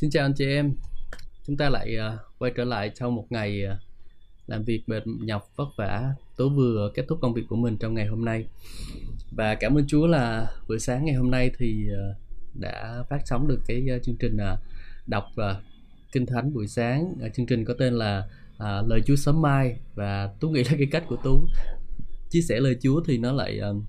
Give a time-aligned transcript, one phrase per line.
[0.00, 0.74] Xin chào anh chị em.
[1.46, 3.78] Chúng ta lại uh, quay trở lại sau một ngày uh,
[4.46, 6.14] làm việc mệt nhọc vất vả.
[6.36, 8.46] Tố vừa kết thúc công việc của mình trong ngày hôm nay.
[9.30, 12.16] Và cảm ơn Chúa là buổi sáng ngày hôm nay thì uh,
[12.60, 14.58] đã phát sóng được cái uh, chương trình uh,
[15.06, 15.62] đọc uh,
[16.12, 17.14] kinh thánh buổi sáng.
[17.26, 20.72] Uh, chương trình có tên là uh, lời Chúa sớm mai và Tú nghĩ là
[20.78, 21.46] cái cách của Tú
[22.30, 23.82] chia sẻ lời Chúa thì nó lại uh,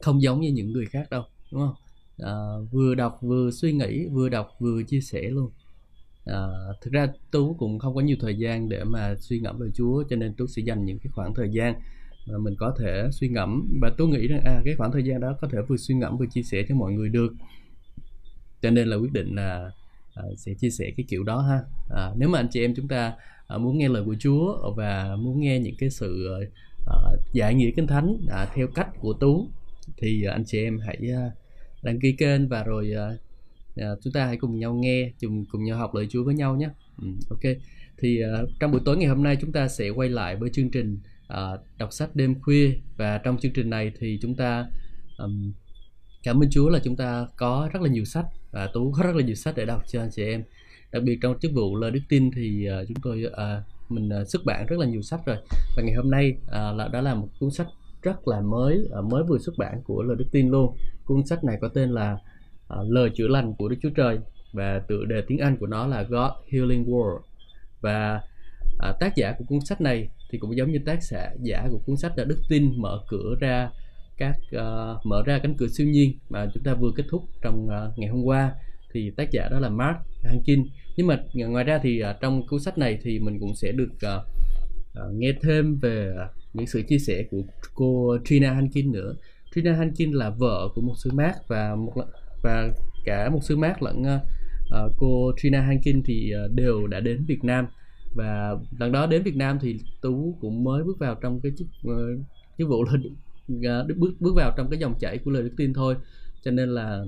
[0.00, 1.22] không giống như những người khác đâu,
[1.52, 1.74] đúng không?
[2.18, 2.32] À,
[2.70, 5.50] vừa đọc vừa suy nghĩ vừa đọc vừa chia sẻ luôn.
[6.24, 6.46] À,
[6.82, 10.04] thực ra tú cũng không có nhiều thời gian để mà suy ngẫm lời chúa
[10.10, 11.74] cho nên tú sẽ dành những cái khoảng thời gian
[12.26, 13.78] mà mình có thể suy ngẫm.
[13.80, 16.16] Và tú nghĩ rằng à cái khoảng thời gian đó có thể vừa suy ngẫm
[16.18, 17.32] vừa chia sẻ cho mọi người được.
[18.62, 19.70] Cho nên là quyết định là
[20.14, 21.60] à, sẽ chia sẻ cái kiểu đó ha.
[21.90, 23.14] À, nếu mà anh chị em chúng ta
[23.46, 26.28] à, muốn nghe lời của Chúa và muốn nghe những cái sự
[26.86, 26.96] à,
[27.32, 29.48] giải nghĩa kinh thánh à, theo cách của tú
[29.96, 31.30] thì à, anh chị em hãy à,
[31.84, 32.92] đăng ký kênh và rồi
[33.80, 36.56] uh, chúng ta hãy cùng nhau nghe cùng cùng nhau học lời Chúa với nhau
[36.56, 36.68] nhé.
[37.02, 37.56] Ừ, ok.
[37.98, 40.70] Thì uh, trong buổi tối ngày hôm nay chúng ta sẽ quay lại với chương
[40.70, 40.98] trình
[41.32, 44.66] uh, đọc sách đêm khuya và trong chương trình này thì chúng ta
[45.18, 45.52] um,
[46.22, 49.16] cảm ơn Chúa là chúng ta có rất là nhiều sách và tú có rất
[49.16, 50.42] là nhiều sách để đọc cho anh chị em.
[50.92, 54.28] Đặc biệt trong chức vụ lời đức tin thì uh, chúng tôi uh, mình uh,
[54.28, 55.36] xuất bản rất là nhiều sách rồi
[55.76, 57.66] và ngày hôm nay uh, là đã là một cuốn sách
[58.04, 60.76] rất là mới à, mới vừa xuất bản của lời đức tin luôn.
[61.04, 62.18] Cuốn sách này có tên là
[62.68, 64.18] à, lời chữa lành của đức chúa trời
[64.52, 67.20] và tựa đề tiếng anh của nó là god healing world.
[67.80, 68.20] Và
[68.78, 71.78] à, tác giả của cuốn sách này thì cũng giống như tác giả giả của
[71.86, 73.70] cuốn sách là đức tin mở cửa ra
[74.16, 77.66] các uh, mở ra cánh cửa siêu nhiên mà chúng ta vừa kết thúc trong
[77.66, 78.54] uh, ngày hôm qua.
[78.92, 80.66] Thì tác giả đó là Mark Hankin.
[80.96, 83.90] Nhưng mà ngoài ra thì uh, trong cuốn sách này thì mình cũng sẽ được
[83.92, 84.26] uh,
[85.06, 86.14] uh, nghe thêm về
[86.54, 87.42] những sự chia sẻ của
[87.74, 89.14] cô Trina Hankin nữa.
[89.54, 91.92] Trina Hankin là vợ của một sư mát và một
[92.42, 92.68] và
[93.04, 97.44] cả một sư mát lẫn uh, cô Trina Hankin thì uh, đều đã đến Việt
[97.44, 97.66] Nam.
[98.14, 101.66] Và lần đó đến Việt Nam thì tú cũng mới bước vào trong cái chức
[101.88, 102.20] uh,
[102.58, 102.92] chức vụ là
[103.82, 105.94] uh, bước bước vào trong cái dòng chảy của lời đức tin thôi.
[106.44, 107.04] Cho nên là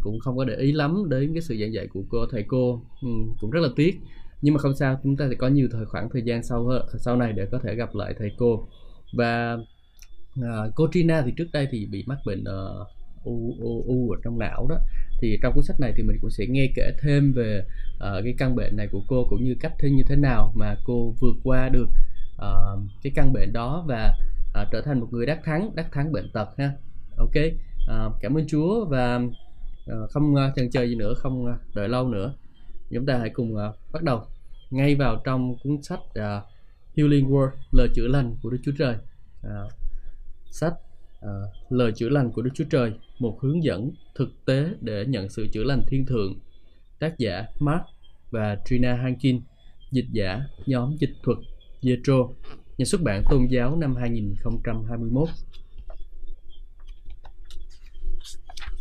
[0.00, 2.82] cũng không có để ý lắm đến cái sự giảng dạy của cô thầy cô.
[3.02, 3.08] Ừ,
[3.40, 4.00] cũng rất là tiếc
[4.42, 7.16] nhưng mà không sao chúng ta sẽ có nhiều thời khoảng thời gian sau sau
[7.16, 8.68] này để có thể gặp lại thầy cô.
[9.12, 9.58] Và
[10.40, 12.86] uh, cô Trina thì trước đây thì bị mắc bệnh uh,
[13.24, 14.76] u, u, u ở trong não đó.
[15.20, 18.34] Thì trong cuốn sách này thì mình cũng sẽ nghe kể thêm về uh, cái
[18.38, 21.36] căn bệnh này của cô cũng như cách thế như thế nào mà cô vượt
[21.44, 21.88] qua được
[22.34, 24.14] uh, cái căn bệnh đó và
[24.62, 26.72] uh, trở thành một người đắc thắng đắc thắng bệnh tật ha.
[27.16, 31.74] Ok uh, cảm ơn Chúa và uh, không uh, chần chờ gì nữa không uh,
[31.74, 32.34] đợi lâu nữa
[32.92, 34.26] chúng ta hãy cùng uh, bắt đầu
[34.70, 36.44] ngay vào trong cuốn sách uh,
[36.96, 38.96] Healing Word lời chữa lành của Đức Chúa Trời.
[39.46, 39.72] Uh,
[40.50, 40.74] sách
[41.18, 41.28] uh,
[41.70, 45.46] lời chữa lành của Đức Chúa Trời một hướng dẫn thực tế để nhận sự
[45.52, 46.34] chữa lành thiên thượng.
[46.98, 47.82] Tác giả Mark
[48.30, 49.40] và Trina Hankin
[49.90, 51.38] dịch giả nhóm dịch thuật
[51.82, 52.32] Jetro
[52.78, 55.28] nhà xuất bản tôn giáo năm 2021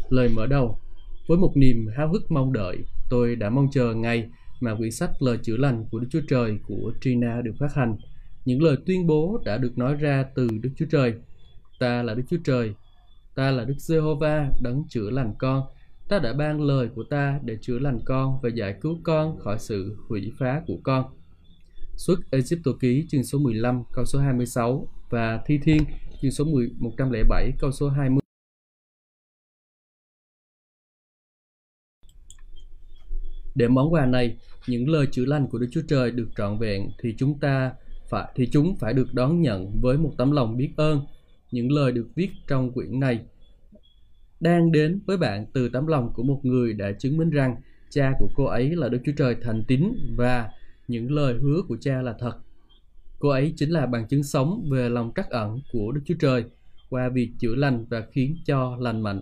[0.09, 0.77] lời mở đầu
[1.27, 2.77] với một niềm háo hức mong đợi
[3.11, 4.29] tôi đã mong chờ ngày
[4.59, 7.97] mà quyển sách lời chữa lành của Đức Chúa Trời của Trina được phát hành
[8.45, 11.13] những lời tuyên bố đã được nói ra từ Đức Chúa Trời
[11.81, 12.73] ta là Đức Chúa Trời,
[13.35, 15.63] ta là Đức Giê-hô-va đấng chữa lành con.
[16.09, 19.59] Ta đã ban lời của ta để chữa lành con và giải cứu con khỏi
[19.59, 21.05] sự hủy phá của con.
[21.97, 25.83] Xuất Egypto ký chương số 15 câu số 26 và Thi Thiên
[26.21, 28.20] chương số 10, 107 câu số 20.
[33.56, 34.38] Để món quà này,
[34.68, 37.71] những lời chữa lành của Đức Chúa Trời được trọn vẹn thì chúng ta
[38.09, 41.01] phải thì chúng phải được đón nhận với một tấm lòng biết ơn
[41.51, 43.19] những lời được viết trong quyển này
[44.42, 47.56] đang đến với bạn từ tấm lòng của một người đã chứng minh rằng
[47.89, 50.50] cha của cô ấy là Đức Chúa Trời thành tín và
[50.88, 52.33] những lời hứa của cha là thật.
[53.19, 56.44] Cô ấy chính là bằng chứng sống về lòng trắc ẩn của Đức Chúa Trời
[56.89, 59.21] qua việc chữa lành và khiến cho lành mạnh.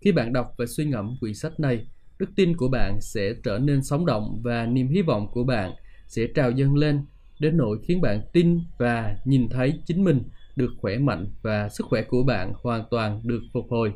[0.00, 1.86] Khi bạn đọc và suy ngẫm quyển sách này,
[2.18, 5.72] đức tin của bạn sẽ trở nên sống động và niềm hy vọng của bạn
[6.06, 7.04] sẽ trào dâng lên
[7.38, 10.22] đến nỗi khiến bạn tin và nhìn thấy chính mình
[10.56, 13.92] được khỏe mạnh và sức khỏe của bạn hoàn toàn được phục hồi.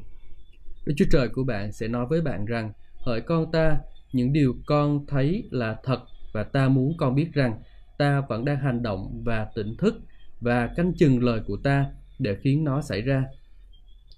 [0.87, 2.73] Đức Chúa Trời của bạn sẽ nói với bạn rằng,
[3.07, 3.79] hỡi con ta,
[4.13, 6.01] những điều con thấy là thật
[6.33, 7.63] và ta muốn con biết rằng
[7.99, 9.95] ta vẫn đang hành động và tỉnh thức
[10.41, 11.87] và canh chừng lời của ta
[12.19, 13.25] để khiến nó xảy ra.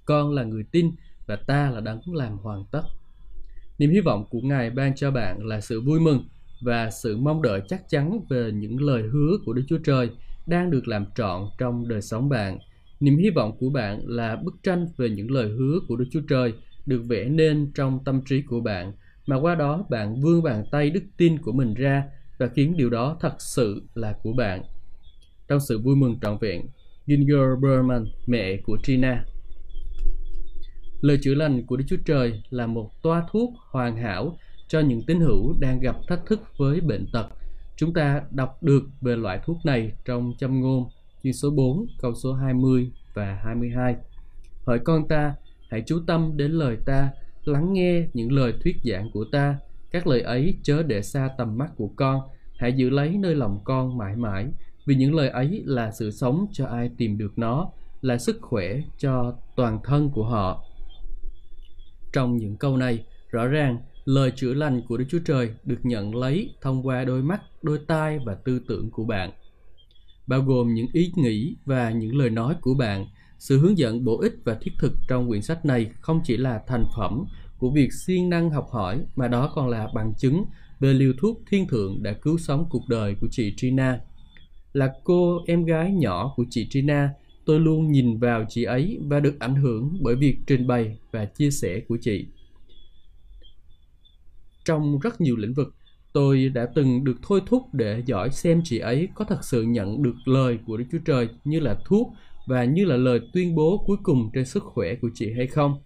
[0.04, 0.90] Con là người tin
[1.26, 2.82] và ta là đấng làm hoàn tất.
[3.78, 6.24] Niềm hy vọng của Ngài ban cho bạn là sự vui mừng
[6.60, 10.10] và sự mong đợi chắc chắn về những lời hứa của Đức Chúa Trời
[10.46, 12.58] đang được làm trọn trong đời sống bạn.
[13.00, 16.22] Niềm hy vọng của bạn là bức tranh về những lời hứa của Đức Chúa
[16.28, 16.52] Trời
[16.86, 18.92] được vẽ nên trong tâm trí của bạn
[19.26, 22.04] mà qua đó bạn vươn bàn tay đức tin của mình ra
[22.38, 24.62] và khiến điều đó thật sự là của bạn.
[25.48, 26.62] Trong sự vui mừng trọn vẹn,
[27.06, 29.24] Ginger Berman, mẹ của Trina.
[31.04, 35.02] Lời chữa lành của Đức Chúa Trời là một toa thuốc hoàn hảo cho những
[35.06, 37.26] tín hữu đang gặp thách thức với bệnh tật.
[37.76, 40.84] Chúng ta đọc được về loại thuốc này trong châm ngôn
[41.22, 43.96] chương số 4, câu số 20 và 22.
[44.66, 45.34] Hỡi con ta,
[45.70, 47.10] hãy chú tâm đến lời ta,
[47.44, 49.56] lắng nghe những lời thuyết giảng của ta.
[49.90, 52.20] Các lời ấy chớ để xa tầm mắt của con,
[52.58, 54.46] hãy giữ lấy nơi lòng con mãi mãi,
[54.86, 57.70] vì những lời ấy là sự sống cho ai tìm được nó,
[58.00, 60.64] là sức khỏe cho toàn thân của họ.
[62.14, 66.14] Trong những câu này, rõ ràng lời chữa lành của Đức Chúa Trời được nhận
[66.14, 69.30] lấy thông qua đôi mắt, đôi tai và tư tưởng của bạn.
[70.26, 73.06] Bao gồm những ý nghĩ và những lời nói của bạn,
[73.38, 76.60] sự hướng dẫn bổ ích và thiết thực trong quyển sách này không chỉ là
[76.66, 77.24] thành phẩm
[77.58, 80.44] của việc siêng năng học hỏi mà đó còn là bằng chứng
[80.80, 84.00] về liều thuốc thiên thượng đã cứu sống cuộc đời của chị Trina.
[84.72, 87.10] Là cô em gái nhỏ của chị Trina,
[87.46, 91.24] tôi luôn nhìn vào chị ấy và được ảnh hưởng bởi việc trình bày và
[91.24, 92.26] chia sẻ của chị.
[94.64, 95.74] Trong rất nhiều lĩnh vực,
[96.12, 100.02] tôi đã từng được thôi thúc để dõi xem chị ấy có thật sự nhận
[100.02, 102.12] được lời của Đức Chúa Trời như là thuốc
[102.46, 105.80] và như là lời tuyên bố cuối cùng trên sức khỏe của chị hay không.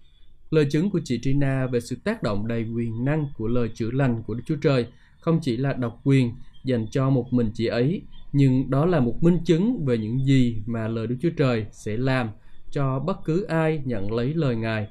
[0.50, 3.90] Lời chứng của chị Trina về sự tác động đầy quyền năng của lời chữa
[3.90, 4.86] lành của Đức Chúa Trời
[5.20, 6.32] không chỉ là độc quyền
[6.64, 10.62] dành cho một mình chị ấy, nhưng đó là một minh chứng về những gì
[10.66, 12.30] mà lời Đức Chúa Trời sẽ làm
[12.70, 14.88] cho bất cứ ai nhận lấy lời Ngài.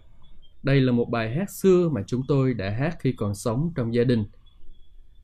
[0.64, 3.94] Đây là một bài hát xưa mà chúng tôi đã hát khi còn sống trong
[3.94, 4.24] gia đình.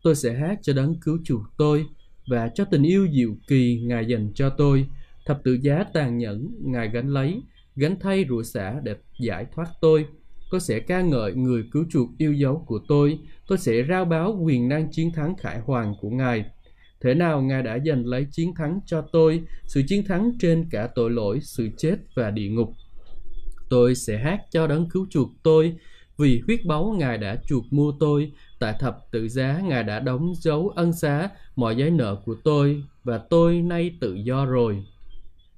[0.03, 1.85] Tôi sẽ hát cho đấng cứu chuộc tôi
[2.27, 4.87] và cho tình yêu dịu kỳ Ngài dành cho tôi,
[5.25, 7.41] thập tự giá tàn nhẫn Ngài gánh lấy,
[7.75, 10.05] gánh thay rủa xả để giải thoát tôi.
[10.51, 13.19] Tôi sẽ ca ngợi người cứu chuộc yêu dấu của tôi.
[13.47, 16.45] Tôi sẽ rao báo quyền năng chiến thắng khải hoàng của Ngài.
[17.03, 20.89] Thế nào Ngài đã giành lấy chiến thắng cho tôi, sự chiến thắng trên cả
[20.95, 22.73] tội lỗi, sự chết và địa ngục.
[23.69, 25.73] Tôi sẽ hát cho đấng cứu chuộc tôi,
[26.17, 30.33] vì huyết báu Ngài đã chuộc mua tôi, tại thập tự giá Ngài đã đóng
[30.35, 34.83] dấu ân xá mọi giấy nợ của tôi, và tôi nay tự do rồi.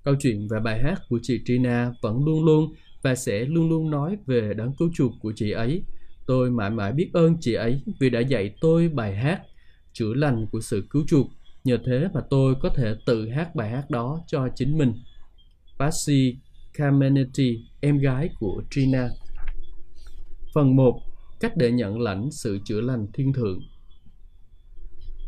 [0.04, 3.90] Câu chuyện và bài hát của chị Trina vẫn luôn luôn và sẽ luôn luôn
[3.90, 5.84] nói về đấng cứu chuộc của chị ấy.
[6.28, 9.42] Tôi mãi mãi biết ơn chị ấy vì đã dạy tôi bài hát
[9.96, 11.28] chữa lành của sự cứu chuộc.
[11.64, 14.94] Nhờ thế mà tôi có thể tự hát bài hát đó cho chính mình.
[15.80, 16.38] Patsy
[16.74, 19.10] Kamenetti, em gái của Trina.
[20.54, 21.02] Phần 1.
[21.40, 23.60] Cách để nhận lãnh sự chữa lành thiên thượng.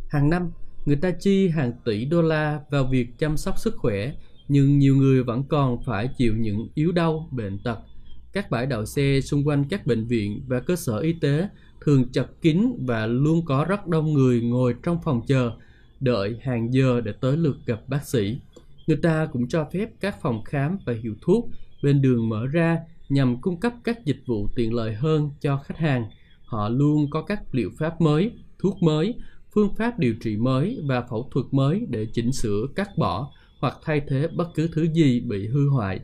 [0.09, 0.51] Hàng năm,
[0.85, 4.11] người ta chi hàng tỷ đô la vào việc chăm sóc sức khỏe
[4.47, 7.77] nhưng nhiều người vẫn còn phải chịu những yếu đau, bệnh tật.
[8.33, 11.47] Các bãi đậu xe xung quanh các bệnh viện và cơ sở y tế
[11.81, 15.51] thường chật kín và luôn có rất đông người ngồi trong phòng chờ,
[15.99, 18.37] đợi hàng giờ để tới lượt gặp bác sĩ.
[18.87, 21.49] Người ta cũng cho phép các phòng khám và hiệu thuốc
[21.83, 22.79] bên đường mở ra
[23.09, 26.05] nhằm cung cấp các dịch vụ tiện lợi hơn cho khách hàng.
[26.45, 29.15] Họ luôn có các liệu pháp mới, thuốc mới,
[29.53, 33.77] phương pháp điều trị mới và phẫu thuật mới để chỉnh sửa, cắt bỏ hoặc
[33.83, 35.99] thay thế bất cứ thứ gì bị hư hoại.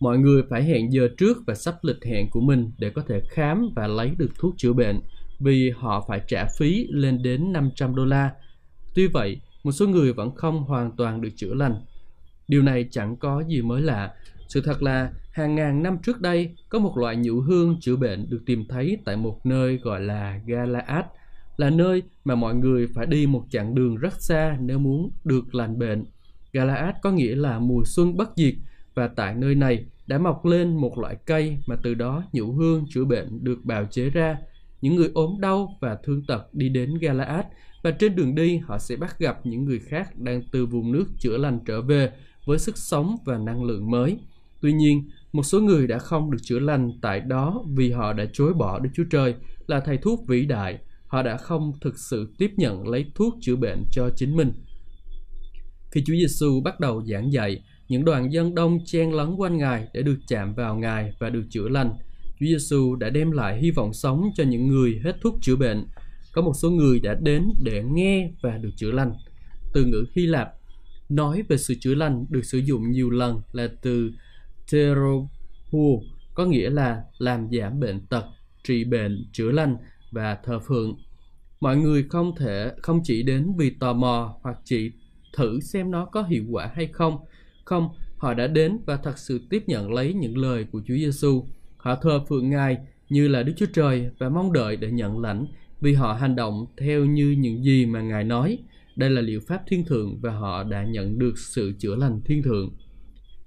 [0.00, 3.20] Mọi người phải hẹn giờ trước và sắp lịch hẹn của mình để có thể
[3.30, 5.00] khám và lấy được thuốc chữa bệnh
[5.40, 8.30] vì họ phải trả phí lên đến 500 đô la.
[8.94, 11.74] Tuy vậy, một số người vẫn không hoàn toàn được chữa lành.
[12.48, 14.14] Điều này chẳng có gì mới lạ.
[14.48, 18.30] Sự thật là hàng ngàn năm trước đây có một loại nhũ hương chữa bệnh
[18.30, 21.04] được tìm thấy tại một nơi gọi là Galaad,
[21.56, 25.54] là nơi mà mọi người phải đi một chặng đường rất xa nếu muốn được
[25.54, 26.04] lành bệnh.
[26.52, 28.54] Galaad có nghĩa là mùa xuân bất diệt
[28.94, 32.86] và tại nơi này đã mọc lên một loại cây mà từ đó nhũ hương
[32.88, 34.36] chữa bệnh được bào chế ra.
[34.80, 37.44] Những người ốm đau và thương tật đi đến Galaad
[37.82, 41.04] và trên đường đi họ sẽ bắt gặp những người khác đang từ vùng nước
[41.18, 42.12] chữa lành trở về
[42.46, 44.18] với sức sống và năng lượng mới.
[44.60, 48.24] Tuy nhiên, một số người đã không được chữa lành tại đó vì họ đã
[48.32, 49.34] chối bỏ Đức Chúa Trời
[49.66, 50.78] là thầy thuốc vĩ đại.
[51.06, 54.52] Họ đã không thực sự tiếp nhận lấy thuốc chữa bệnh cho chính mình.
[55.90, 59.88] Khi Chúa Giêsu bắt đầu giảng dạy, những đoàn dân đông chen lấn quanh Ngài
[59.94, 61.94] để được chạm vào Ngài và được chữa lành.
[62.40, 65.86] Chúa Giêsu đã đem lại hy vọng sống cho những người hết thuốc chữa bệnh.
[66.32, 69.12] Có một số người đã đến để nghe và được chữa lành.
[69.72, 70.52] Từ ngữ Hy Lạp
[71.08, 74.12] nói về sự chữa lành được sử dụng nhiều lần là từ
[74.72, 76.02] teropu,
[76.34, 78.24] có nghĩa là làm giảm bệnh tật,
[78.64, 79.76] trị bệnh, chữa lành
[80.10, 80.96] và thờ phượng.
[81.60, 84.92] Mọi người không thể không chỉ đến vì tò mò hoặc chỉ
[85.36, 87.18] thử xem nó có hiệu quả hay không.
[87.70, 91.44] Không, họ đã đến và thật sự tiếp nhận lấy những lời của Chúa Giêsu.
[91.76, 95.46] Họ thờ phượng Ngài như là Đức Chúa Trời và mong đợi để nhận lãnh
[95.80, 98.58] vì họ hành động theo như những gì mà Ngài nói.
[98.96, 102.42] Đây là liệu pháp thiên thượng và họ đã nhận được sự chữa lành thiên
[102.42, 102.70] thượng.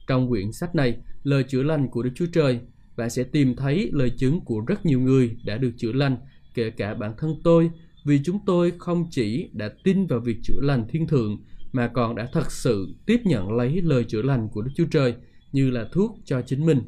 [0.08, 2.60] Trong quyển sách này, lời chữa lành của Đức Chúa Trời,
[2.98, 6.18] bạn sẽ tìm thấy lời chứng của rất nhiều người đã được chữa lành,
[6.54, 7.70] kể cả bản thân tôi,
[8.06, 11.42] vì chúng tôi không chỉ đã tin vào việc chữa lành thiên thượng
[11.74, 15.16] mà còn đã thật sự tiếp nhận lấy lời chữa lành của Đức Chúa Trời
[15.52, 16.82] như là thuốc cho chính mình.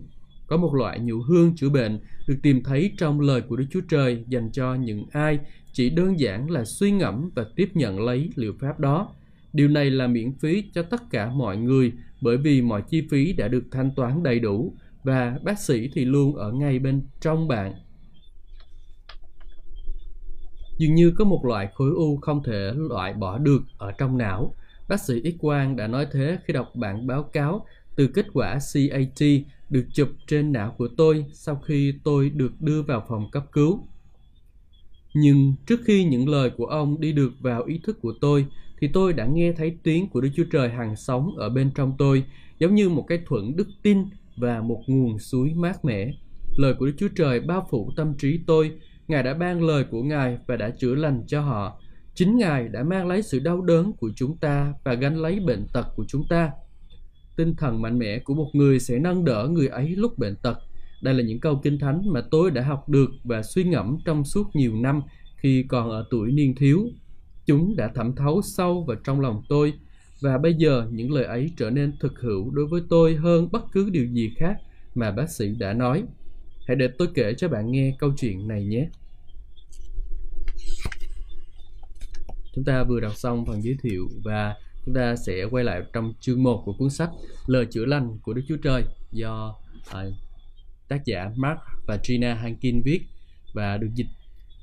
[0.47, 3.81] Có một loại nhũ hương chữa bệnh được tìm thấy trong lời của Đức Chúa
[3.89, 5.39] Trời dành cho những ai
[5.73, 9.13] chỉ đơn giản là suy ngẫm và tiếp nhận lấy liệu pháp đó.
[9.53, 13.33] Điều này là miễn phí cho tất cả mọi người bởi vì mọi chi phí
[13.33, 17.47] đã được thanh toán đầy đủ và bác sĩ thì luôn ở ngay bên trong
[17.47, 17.73] bạn.
[20.77, 24.55] Dường như có một loại khối u không thể loại bỏ được ở trong não.
[24.87, 27.65] Bác sĩ Ít quang đã nói thế khi đọc bản báo cáo
[27.95, 29.21] từ kết quả CAT
[29.69, 33.87] được chụp trên não của tôi sau khi tôi được đưa vào phòng cấp cứu.
[35.13, 38.45] Nhưng trước khi những lời của ông đi được vào ý thức của tôi,
[38.79, 41.93] thì tôi đã nghe thấy tiếng của Đức Chúa Trời hàng sống ở bên trong
[41.97, 42.23] tôi,
[42.59, 43.97] giống như một cái thuận đức tin
[44.37, 46.11] và một nguồn suối mát mẻ.
[46.57, 48.71] Lời của Đức Chúa Trời bao phủ tâm trí tôi,
[49.07, 51.79] Ngài đã ban lời của Ngài và đã chữa lành cho họ.
[52.15, 55.67] Chính Ngài đã mang lấy sự đau đớn của chúng ta và gánh lấy bệnh
[55.73, 56.51] tật của chúng ta
[57.35, 60.57] tinh thần mạnh mẽ của một người sẽ nâng đỡ người ấy lúc bệnh tật.
[61.01, 64.25] Đây là những câu kinh thánh mà tôi đã học được và suy ngẫm trong
[64.25, 65.01] suốt nhiều năm
[65.37, 66.89] khi còn ở tuổi niên thiếu.
[67.45, 69.73] Chúng đã thẩm thấu sâu vào trong lòng tôi
[70.21, 73.63] và bây giờ những lời ấy trở nên thực hữu đối với tôi hơn bất
[73.71, 74.57] cứ điều gì khác
[74.95, 76.03] mà bác sĩ đã nói.
[76.67, 78.89] Hãy để tôi kể cho bạn nghe câu chuyện này nhé.
[82.55, 86.13] Chúng ta vừa đọc xong phần giới thiệu và chúng ta sẽ quay lại trong
[86.19, 87.09] chương 1 của cuốn sách
[87.47, 89.55] Lời chữa lành của Đức Chúa Trời do
[89.91, 90.03] à,
[90.87, 93.01] tác giả Mark và Gina Hankin viết
[93.53, 94.07] và được dịch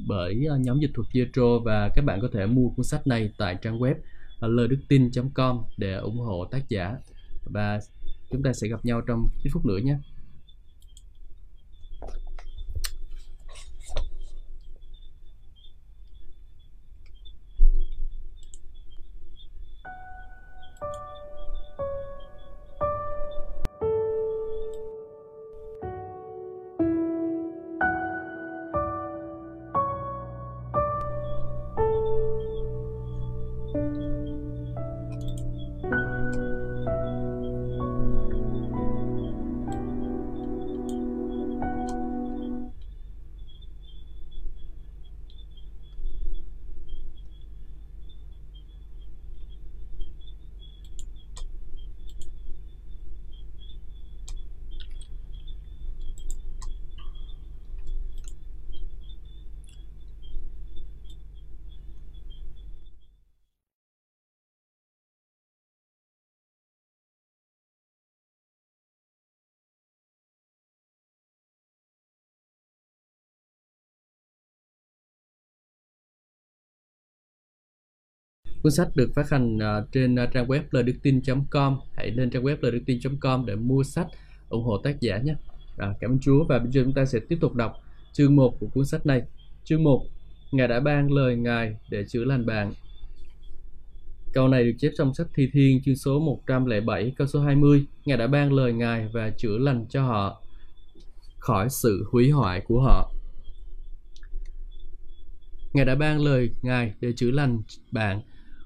[0.06, 3.30] bởi à, nhóm dịch thuật Jetro và các bạn có thể mua cuốn sách này
[3.38, 3.94] tại trang web
[4.40, 6.96] à, lời đức tin.com để ủng hộ tác giả
[7.44, 7.80] và
[8.30, 9.96] chúng ta sẽ gặp nhau trong ít phút nữa nhé.
[78.62, 82.44] Cuốn sách được phát hành ờ, trên ờ, trang web lờiđứctin com Hãy lên trang
[82.44, 84.06] web lờiđứctin com để mua sách
[84.48, 85.34] ủng hộ tác giả nhé.
[85.76, 87.72] À, cảm ơn Chúa và bây giờ chúng ta sẽ tiếp tục đọc
[88.12, 89.22] chương 1 của cuốn sách này.
[89.64, 90.06] Chương 1
[90.52, 92.72] Ngài đã ban lời Ngài để chữa lành bạn.
[94.32, 97.84] Câu này được chép trong sách Thi Thiên chương số 107 câu số 20.
[98.04, 100.42] Ngài đã ban lời Ngài và chữa lành cho họ
[101.38, 103.12] khỏi sự hủy hoại của họ.
[105.72, 108.20] Ngài đã ban lời Ngài để chữa lành bạn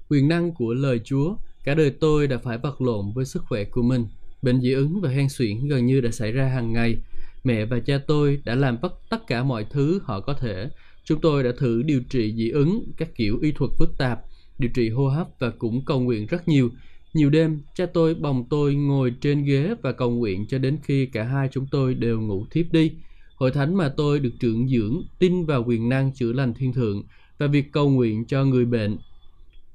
[0.09, 3.63] quyền năng của lời Chúa, cả đời tôi đã phải vật lộn với sức khỏe
[3.63, 4.05] của mình.
[4.41, 6.97] Bệnh dị ứng và hen suyễn gần như đã xảy ra hàng ngày.
[7.43, 10.69] Mẹ và cha tôi đã làm tất tất cả mọi thứ họ có thể.
[11.03, 14.19] Chúng tôi đã thử điều trị dị ứng, các kiểu y thuật phức tạp,
[14.59, 16.69] điều trị hô hấp và cũng cầu nguyện rất nhiều.
[17.13, 21.05] Nhiều đêm, cha tôi bồng tôi ngồi trên ghế và cầu nguyện cho đến khi
[21.05, 22.91] cả hai chúng tôi đều ngủ thiếp đi.
[23.35, 27.03] Hội thánh mà tôi được trưởng dưỡng tin vào quyền năng chữa lành thiên thượng
[27.37, 28.97] và việc cầu nguyện cho người bệnh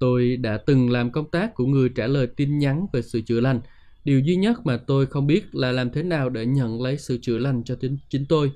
[0.02, 3.40] Tôi đã từng làm công tác của người trả lời tin nhắn về sự chữa
[3.40, 3.61] lành.
[4.04, 7.18] Điều duy nhất mà tôi không biết là làm thế nào để nhận lấy sự
[7.23, 8.52] chữa lành cho chính, chính tôi.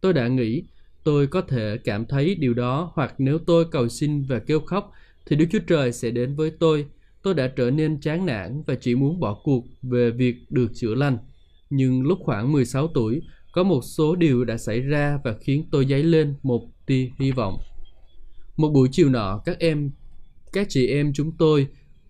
[0.00, 0.62] Tôi đã nghĩ
[1.04, 4.92] tôi có thể cảm thấy điều đó hoặc nếu tôi cầu xin và kêu khóc
[5.26, 6.86] thì Đức Chúa Trời sẽ đến với tôi.
[7.22, 10.94] Tôi đã trở nên chán nản và chỉ muốn bỏ cuộc về việc được chữa
[10.94, 11.18] lành.
[11.70, 13.20] Nhưng lúc khoảng 16 tuổi,
[13.52, 17.32] có một số điều đã xảy ra và khiến tôi dấy lên một tia hy
[17.32, 17.58] vọng.
[18.56, 19.90] Một buổi chiều nọ, các em
[20.52, 21.66] các chị em chúng tôi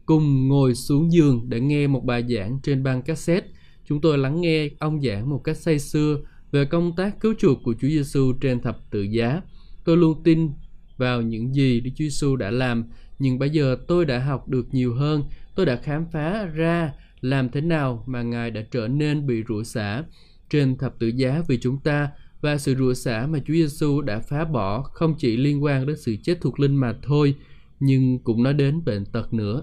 [0.07, 3.48] cùng ngồi xuống giường để nghe một bài giảng trên băng cassette.
[3.88, 6.18] Chúng tôi lắng nghe ông giảng một cách say sưa
[6.53, 9.42] về công tác cứu chuộc của Chúa Giêsu trên thập tự giá.
[9.85, 10.51] Tôi luôn tin
[10.96, 12.85] vào những gì Đức Chúa Giêsu đã làm,
[13.18, 15.22] nhưng bây giờ tôi đã học được nhiều hơn,
[15.55, 19.62] tôi đã khám phá ra làm thế nào mà Ngài đã trở nên bị rủa
[19.62, 20.05] xả
[20.51, 22.09] trên thập tự giá vì chúng ta
[22.40, 25.96] và sự rủa xả mà Chúa Giêsu đã phá bỏ không chỉ liên quan đến
[25.96, 27.35] sự chết thuộc linh mà thôi,
[27.81, 29.62] nhưng cũng nói đến bệnh tật nữa.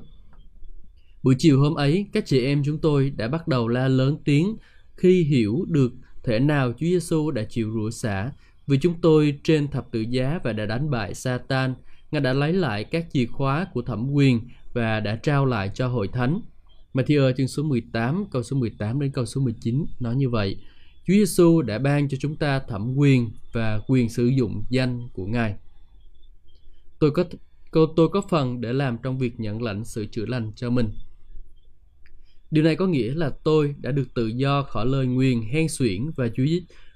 [1.23, 4.58] Buổi chiều hôm ấy, các chị em chúng tôi đã bắt đầu la lớn tiếng
[4.95, 8.32] khi hiểu được thể nào Chúa Giêsu đã chịu rủa xả
[8.67, 11.75] vì chúng tôi trên thập tự giá và đã đánh bại Satan.
[12.12, 14.41] Ngài đã lấy lại các chìa khóa của thẩm quyền
[14.73, 16.41] và đã trao lại cho hội thánh.
[16.93, 20.58] Matthew chương số 18, câu số 18 đến câu số 19 nói như vậy.
[21.08, 25.25] Chúa Giêsu đã ban cho chúng ta thẩm quyền và quyền sử dụng danh của
[25.25, 25.56] Ngài.
[26.99, 27.23] Tôi có
[27.95, 30.89] tôi có phần để làm trong việc nhận lãnh sự chữa lành cho mình.
[32.51, 36.11] Điều này có nghĩa là tôi đã được tự do khỏi lời nguyền hen suyễn
[36.15, 36.43] và Chúa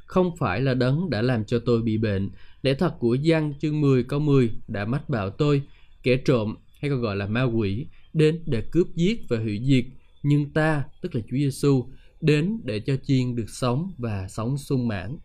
[0.05, 2.29] không phải là đấng đã làm cho tôi bị bệnh.
[2.61, 5.61] Lẽ thật của Giăng chương 10 câu 10 đã mách bảo tôi,
[6.03, 9.85] kẻ trộm hay còn gọi là ma quỷ, đến để cướp giết và hủy diệt.
[10.23, 11.89] Nhưng ta, tức là Chúa Giêsu,
[12.21, 15.17] đến để cho chiên được sống và sống sung mãn.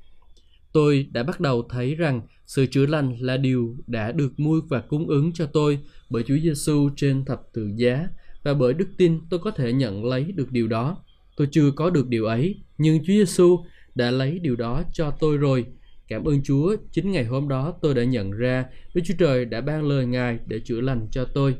[0.72, 4.80] Tôi đã bắt đầu thấy rằng sự chữa lành là điều đã được mua và
[4.80, 5.78] cung ứng cho tôi
[6.10, 8.08] bởi Chúa Giêsu trên thập tự giá
[8.42, 11.04] và bởi đức tin tôi có thể nhận lấy được điều đó.
[11.36, 15.36] Tôi chưa có được điều ấy, nhưng Chúa Giêsu đã lấy điều đó cho tôi
[15.36, 15.66] rồi.
[16.08, 19.60] Cảm ơn Chúa, chính ngày hôm đó tôi đã nhận ra Đức Chúa Trời đã
[19.60, 21.56] ban lời Ngài để chữa lành cho tôi.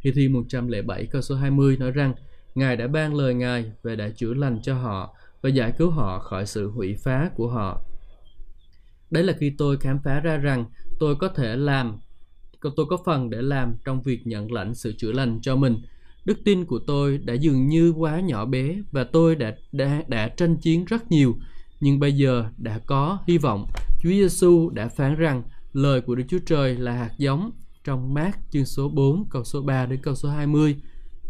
[0.00, 2.14] Khi thi 107 câu số 20 nói rằng
[2.54, 6.18] Ngài đã ban lời Ngài và đã chữa lành cho họ và giải cứu họ
[6.18, 7.84] khỏi sự hủy phá của họ.
[9.10, 10.64] Đấy là khi tôi khám phá ra rằng
[10.98, 11.98] tôi có thể làm,
[12.60, 15.76] tôi có phần để làm trong việc nhận lãnh sự chữa lành cho mình.
[16.24, 20.28] Đức tin của tôi đã dường như quá nhỏ bé và tôi đã đã, đã
[20.28, 21.36] tranh chiến rất nhiều,
[21.80, 23.66] nhưng bây giờ đã có hy vọng.
[24.02, 25.42] Chúa Giêsu đã phán rằng
[25.72, 27.50] lời của Đức Chúa Trời là hạt giống
[27.84, 30.76] trong mát chương số 4 câu số 3 đến câu số 20.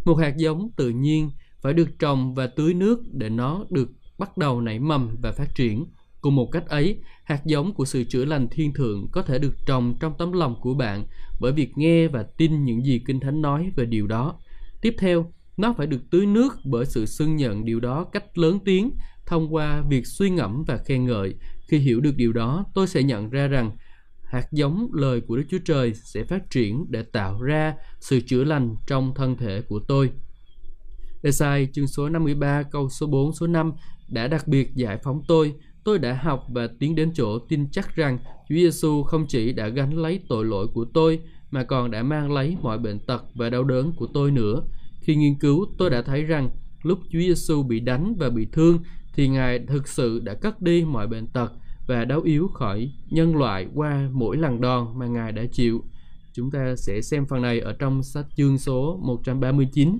[0.05, 3.89] Một hạt giống tự nhiên phải được trồng và tưới nước để nó được
[4.19, 5.87] bắt đầu nảy mầm và phát triển.
[6.21, 9.55] Cùng một cách ấy, hạt giống của sự chữa lành thiên thượng có thể được
[9.67, 11.07] trồng trong tấm lòng của bạn
[11.41, 14.39] bởi việc nghe và tin những gì Kinh Thánh nói về điều đó.
[14.81, 18.59] Tiếp theo, nó phải được tưới nước bởi sự xưng nhận điều đó cách lớn
[18.65, 18.91] tiếng
[19.27, 21.35] thông qua việc suy ngẫm và khen ngợi.
[21.69, 23.77] Khi hiểu được điều đó, tôi sẽ nhận ra rằng
[24.25, 28.45] hạt giống lời của Đức Chúa Trời sẽ phát triển để tạo ra sự chữa
[28.45, 30.11] lành trong thân thể của tôi.
[31.23, 33.73] Esai chương số 53 câu số 4 số 5
[34.09, 35.55] đã đặc biệt giải phóng tôi.
[35.89, 39.69] Tôi đã học và tiến đến chỗ tin chắc rằng Chúa Giêsu không chỉ đã
[39.69, 41.21] gánh lấy tội lỗi của tôi
[41.51, 44.63] mà còn đã mang lấy mọi bệnh tật và đau đớn của tôi nữa.
[45.01, 46.51] Khi nghiên cứu, tôi đã thấy rằng
[46.83, 48.79] lúc Chúa Giêsu bị đánh và bị thương
[49.15, 51.53] thì Ngài thực sự đã cất đi mọi bệnh tật
[51.87, 55.85] và đau yếu khỏi nhân loại qua mỗi lần đòn mà Ngài đã chịu.
[56.33, 59.99] Chúng ta sẽ xem phần này ở trong sách chương số 139.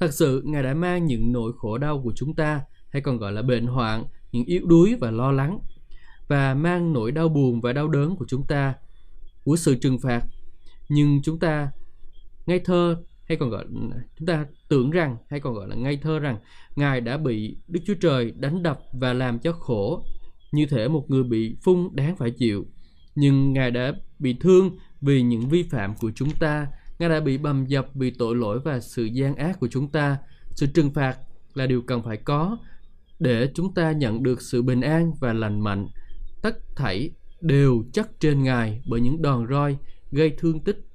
[0.00, 3.32] Thật sự, Ngài đã mang những nỗi khổ đau của chúng ta, hay còn gọi
[3.32, 5.58] là bệnh hoạn, những yếu đuối và lo lắng,
[6.28, 8.74] và mang nỗi đau buồn và đau đớn của chúng ta,
[9.44, 10.22] của sự trừng phạt.
[10.88, 11.70] Nhưng chúng ta
[12.46, 12.96] ngây thơ
[13.28, 13.64] hay còn gọi
[14.18, 16.38] chúng ta tưởng rằng hay còn gọi là ngây thơ rằng
[16.76, 20.04] ngài đã bị đức chúa trời đánh đập và làm cho khổ
[20.52, 22.66] như thể một người bị phun đáng phải chịu.
[23.14, 26.66] Nhưng ngài đã bị thương vì những vi phạm của chúng ta.
[26.98, 30.18] Ngài đã bị bầm dập vì tội lỗi và sự gian ác của chúng ta.
[30.50, 31.18] Sự trừng phạt
[31.54, 32.58] là điều cần phải có
[33.24, 35.88] để chúng ta nhận được sự bình an và lành mạnh
[36.42, 37.10] tất thảy
[37.40, 39.76] đều chất trên ngài bởi những đòn roi
[40.12, 40.86] gây thương tích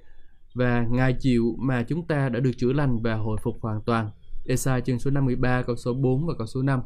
[0.53, 4.09] và ngài chịu mà chúng ta đã được chữa lành và hồi phục hoàn toàn.
[4.45, 6.81] Esai chương số 53 câu số 4 và câu số 5.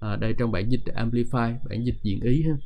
[0.00, 2.56] À, đây trong bản dịch Amplify, bản dịch diễn ý ha.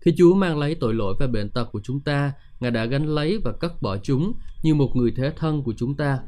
[0.00, 3.06] Khi Chúa mang lấy tội lỗi và bệnh tật của chúng ta, Ngài đã gánh
[3.06, 6.18] lấy và cất bỏ chúng như một người thế thân của chúng ta.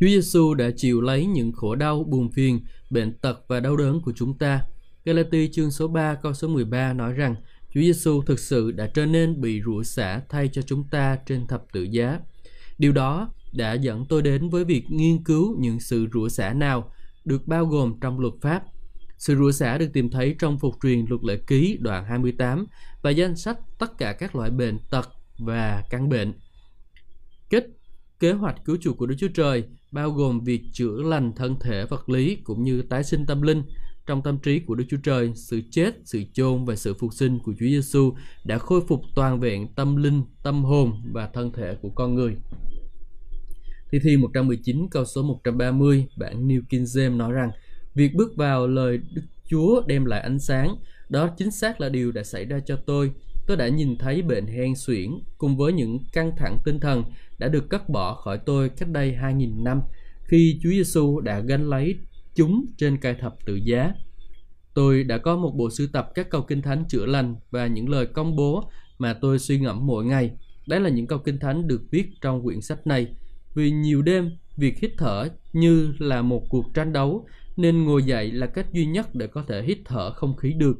[0.00, 2.60] Chúa Giêsu đã chịu lấy những khổ đau, buồn phiền,
[2.90, 4.62] bệnh tật và đau đớn của chúng ta.
[5.04, 7.34] Galati chương số 3 câu số 13 nói rằng
[7.74, 11.46] Chúa Giêsu thực sự đã trở nên bị rủa xả thay cho chúng ta trên
[11.46, 12.18] thập tự giá.
[12.78, 16.92] Điều đó đã dẫn tôi đến với việc nghiên cứu những sự rủa xả nào
[17.24, 18.62] được bao gồm trong luật pháp.
[19.18, 22.66] Sự rủa xả được tìm thấy trong phục truyền luật lệ ký đoạn 28
[23.02, 25.08] và danh sách tất cả các loại bệnh tật
[25.38, 26.32] và căn bệnh.
[27.50, 27.66] Kết
[28.20, 31.86] kế hoạch cứu chuộc của Đức Chúa Trời bao gồm việc chữa lành thân thể
[31.86, 33.62] vật lý cũng như tái sinh tâm linh
[34.06, 37.38] trong tâm trí của Đức Chúa Trời, sự chết, sự chôn và sự phục sinh
[37.38, 41.76] của Chúa Giêsu đã khôi phục toàn vẹn tâm linh, tâm hồn và thân thể
[41.82, 42.36] của con người.
[43.92, 47.50] Thi thi 119 câu số 130 bản New King James nói rằng
[47.94, 50.76] Việc bước vào lời Đức Chúa đem lại ánh sáng,
[51.08, 53.12] đó chính xác là điều đã xảy ra cho tôi.
[53.50, 57.04] Tôi đã nhìn thấy bệnh hen suyễn cùng với những căng thẳng tinh thần
[57.38, 59.80] đã được cắt bỏ khỏi tôi cách đây 2.000 năm
[60.24, 61.98] khi Chúa Giêsu đã gánh lấy
[62.34, 63.92] chúng trên cây thập tự giá.
[64.74, 67.88] Tôi đã có một bộ sưu tập các câu kinh thánh chữa lành và những
[67.88, 70.30] lời công bố mà tôi suy ngẫm mỗi ngày.
[70.66, 73.06] Đấy là những câu kinh thánh được viết trong quyển sách này.
[73.54, 78.32] Vì nhiều đêm, việc hít thở như là một cuộc tranh đấu, nên ngồi dậy
[78.32, 80.78] là cách duy nhất để có thể hít thở không khí được.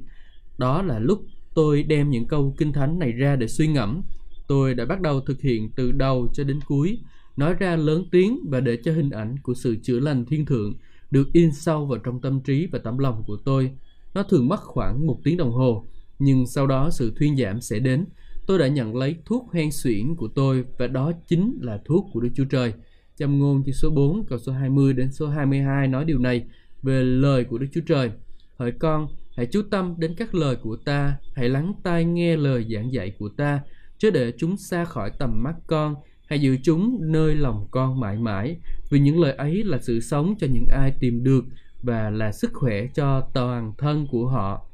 [0.59, 1.20] Đó là lúc
[1.54, 4.02] tôi đem những câu kinh thánh này ra để suy ngẫm.
[4.48, 6.98] Tôi đã bắt đầu thực hiện từ đầu cho đến cuối,
[7.36, 10.74] nói ra lớn tiếng và để cho hình ảnh của sự chữa lành thiên thượng
[11.10, 13.70] được in sâu vào trong tâm trí và tấm lòng của tôi.
[14.14, 15.86] Nó thường mất khoảng một tiếng đồng hồ,
[16.18, 18.04] nhưng sau đó sự thuyên giảm sẽ đến.
[18.46, 22.20] Tôi đã nhận lấy thuốc hen suyễn của tôi và đó chính là thuốc của
[22.20, 22.72] Đức Chúa Trời.
[23.16, 26.44] Châm ngôn chương số 4 câu số 20 đến số 22 nói điều này
[26.82, 28.10] về lời của Đức Chúa Trời.
[28.56, 29.08] Hỡi con,
[29.40, 33.12] hãy chú tâm đến các lời của ta, hãy lắng tai nghe lời giảng dạy
[33.18, 33.61] của ta,
[33.98, 35.94] chớ để chúng xa khỏi tầm mắt con,
[36.26, 38.57] hãy giữ chúng nơi lòng con mãi mãi,
[38.90, 41.44] vì những lời ấy là sự sống cho những ai tìm được
[41.83, 44.66] và là sức khỏe cho toàn thân của họ.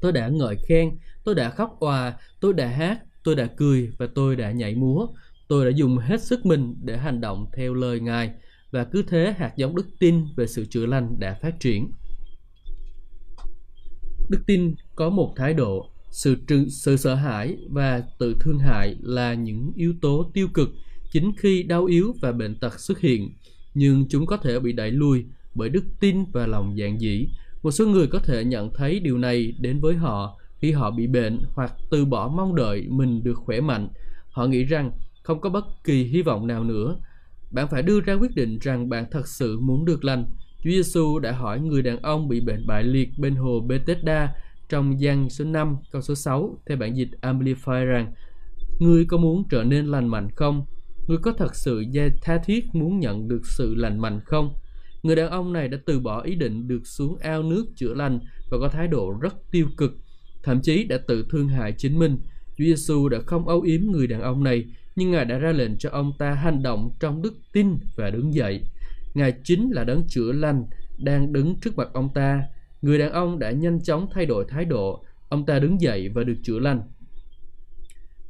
[0.00, 0.90] Tôi đã ngợi khen,
[1.24, 5.06] tôi đã khóc òa, tôi đã hát, tôi đã cười và tôi đã nhảy múa.
[5.48, 8.32] Tôi đã dùng hết sức mình để hành động theo lời Ngài
[8.70, 11.90] và cứ thế hạt giống đức tin về sự chữa lành đã phát triển.
[14.28, 18.96] Đức tin có một thái độ, sự trừ, sự sợ hãi và tự thương hại
[19.00, 20.68] là những yếu tố tiêu cực
[21.12, 23.30] chính khi đau yếu và bệnh tật xuất hiện,
[23.74, 27.28] nhưng chúng có thể bị đẩy lùi bởi đức tin và lòng dạng dĩ.
[27.62, 31.06] Một số người có thể nhận thấy điều này đến với họ khi họ bị
[31.06, 33.88] bệnh hoặc từ bỏ mong đợi mình được khỏe mạnh.
[34.30, 36.96] Họ nghĩ rằng không có bất kỳ hy vọng nào nữa.
[37.50, 40.24] Bạn phải đưa ra quyết định rằng bạn thật sự muốn được lành.
[40.64, 44.34] Chúa Giêsu đã hỏi người đàn ông bị bệnh bại liệt bên hồ Bethesda
[44.68, 48.12] trong gian số 5 câu số 6 theo bản dịch Amplify rằng
[48.78, 50.64] Ngươi có muốn trở nên lành mạnh không?
[51.06, 51.84] Ngươi có thật sự
[52.22, 54.54] tha thiết muốn nhận được sự lành mạnh không?
[55.02, 58.20] Người đàn ông này đã từ bỏ ý định được xuống ao nước chữa lành
[58.50, 59.92] và có thái độ rất tiêu cực,
[60.42, 62.18] thậm chí đã tự thương hại chính mình.
[62.58, 64.64] Chúa Giêsu đã không âu yếm người đàn ông này,
[64.96, 68.34] nhưng Ngài đã ra lệnh cho ông ta hành động trong đức tin và đứng
[68.34, 68.62] dậy.
[69.14, 70.64] Ngài chính là đấng chữa lành
[70.98, 72.42] đang đứng trước mặt ông ta.
[72.82, 76.24] Người đàn ông đã nhanh chóng thay đổi thái độ, ông ta đứng dậy và
[76.24, 76.82] được chữa lành.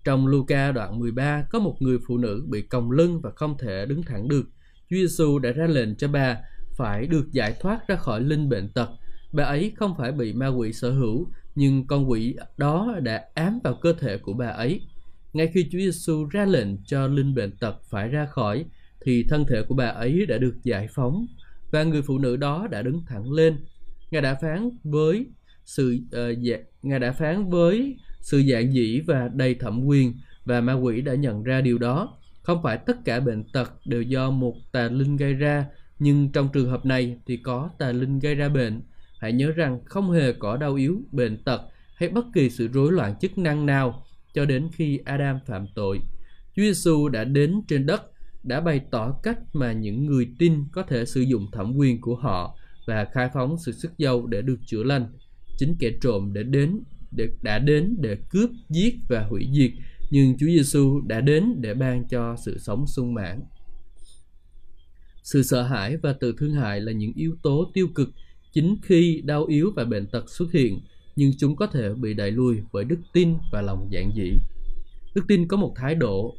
[0.05, 3.87] Trong Luca đoạn 13 có một người phụ nữ bị còng lưng và không thể
[3.87, 4.45] đứng thẳng được.
[4.91, 6.41] Chúa Giêsu đã ra lệnh cho bà
[6.77, 8.89] phải được giải thoát ra khỏi linh bệnh tật.
[9.33, 13.59] Bà ấy không phải bị ma quỷ sở hữu, nhưng con quỷ đó đã ám
[13.65, 14.81] vào cơ thể của bà ấy.
[15.33, 18.65] Ngay khi Chúa Giêsu ra lệnh cho linh bệnh tật phải ra khỏi,
[19.09, 21.27] thì thân thể của bà ấy đã được giải phóng
[21.71, 23.57] và người phụ nữ đó đã đứng thẳng lên.
[24.11, 25.27] Ngài đã phán với
[25.65, 30.61] sự uh, dạ, ngài đã phán với sự dạng dĩ và đầy thẩm quyền và
[30.61, 32.19] ma quỷ đã nhận ra điều đó.
[32.43, 35.67] Không phải tất cả bệnh tật đều do một tà linh gây ra,
[35.99, 38.83] nhưng trong trường hợp này thì có tà linh gây ra bệnh.
[39.21, 41.61] Hãy nhớ rằng không hề có đau yếu, bệnh tật
[41.97, 46.01] hay bất kỳ sự rối loạn chức năng nào cho đến khi Adam phạm tội.
[46.57, 48.03] Chúa Giêsu đã đến trên đất,
[48.43, 52.17] đã bày tỏ cách mà những người tin có thể sử dụng thẩm quyền của
[52.17, 55.07] họ và khai phóng sự sức dâu để được chữa lành.
[55.59, 59.71] Chính kẻ trộm để đến để, đã đến để cướp, giết và hủy diệt,
[60.11, 63.41] nhưng Chúa Giêsu đã đến để ban cho sự sống sung mãn.
[65.23, 68.09] Sự sợ hãi và tự thương hại là những yếu tố tiêu cực
[68.53, 70.81] chính khi đau yếu và bệnh tật xuất hiện,
[71.17, 74.33] nhưng chúng có thể bị đẩy lùi bởi đức tin và lòng giản dĩ.
[75.15, 76.37] Đức tin có một thái độ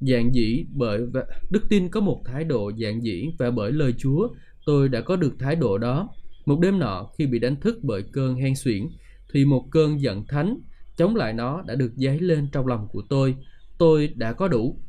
[0.00, 3.94] Dạng dĩ bởi và, đức tin có một thái độ dạng dĩ và bởi lời
[3.98, 4.28] Chúa,
[4.66, 6.08] tôi đã có được thái độ đó.
[6.46, 8.88] Một đêm nọ, khi bị đánh thức bởi cơn hen suyễn,
[9.32, 10.58] thì một cơn giận thánh
[10.96, 13.34] chống lại nó đã được dấy lên trong lòng của tôi.
[13.78, 14.80] Tôi đã có đủ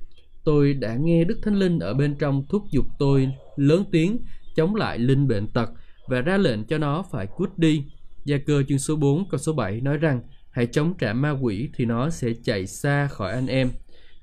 [0.44, 4.20] tôi đã nghe Đức Thánh Linh ở bên trong thúc giục tôi lớn tiếng
[4.56, 5.70] chống lại linh bệnh tật
[6.08, 7.84] và ra lệnh cho nó phải cút đi.
[8.26, 11.70] Gia cơ chương số 4 câu số 7 nói rằng, hãy chống trả ma quỷ
[11.76, 13.70] thì nó sẽ chạy xa khỏi anh em.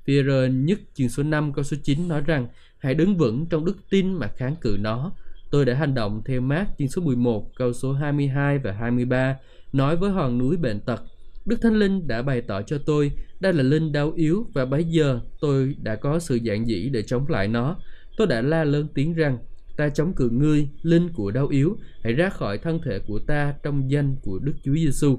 [0.07, 3.77] Pierre nhất chương số 5 câu số 9 nói rằng hãy đứng vững trong đức
[3.90, 5.12] tin mà kháng cự nó.
[5.51, 9.37] Tôi đã hành động theo mát chương số 11 câu số 22 và 23
[9.73, 11.03] nói với hòn núi bệnh tật
[11.47, 14.85] Đức Thánh Linh đã bày tỏ cho tôi đây là linh đau yếu và bấy
[14.85, 17.77] giờ tôi đã có sự dạng dĩ để chống lại nó.
[18.16, 19.38] Tôi đã la lớn tiếng rằng
[19.77, 23.55] ta chống cự ngươi, linh của đau yếu, hãy ra khỏi thân thể của ta
[23.62, 25.19] trong danh của Đức Chúa Giêsu.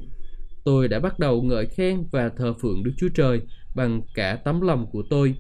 [0.64, 3.42] Tôi đã bắt đầu ngợi khen và thờ phượng Đức Chúa Trời
[3.78, 5.36] bằng cả tấm lòng của tôi.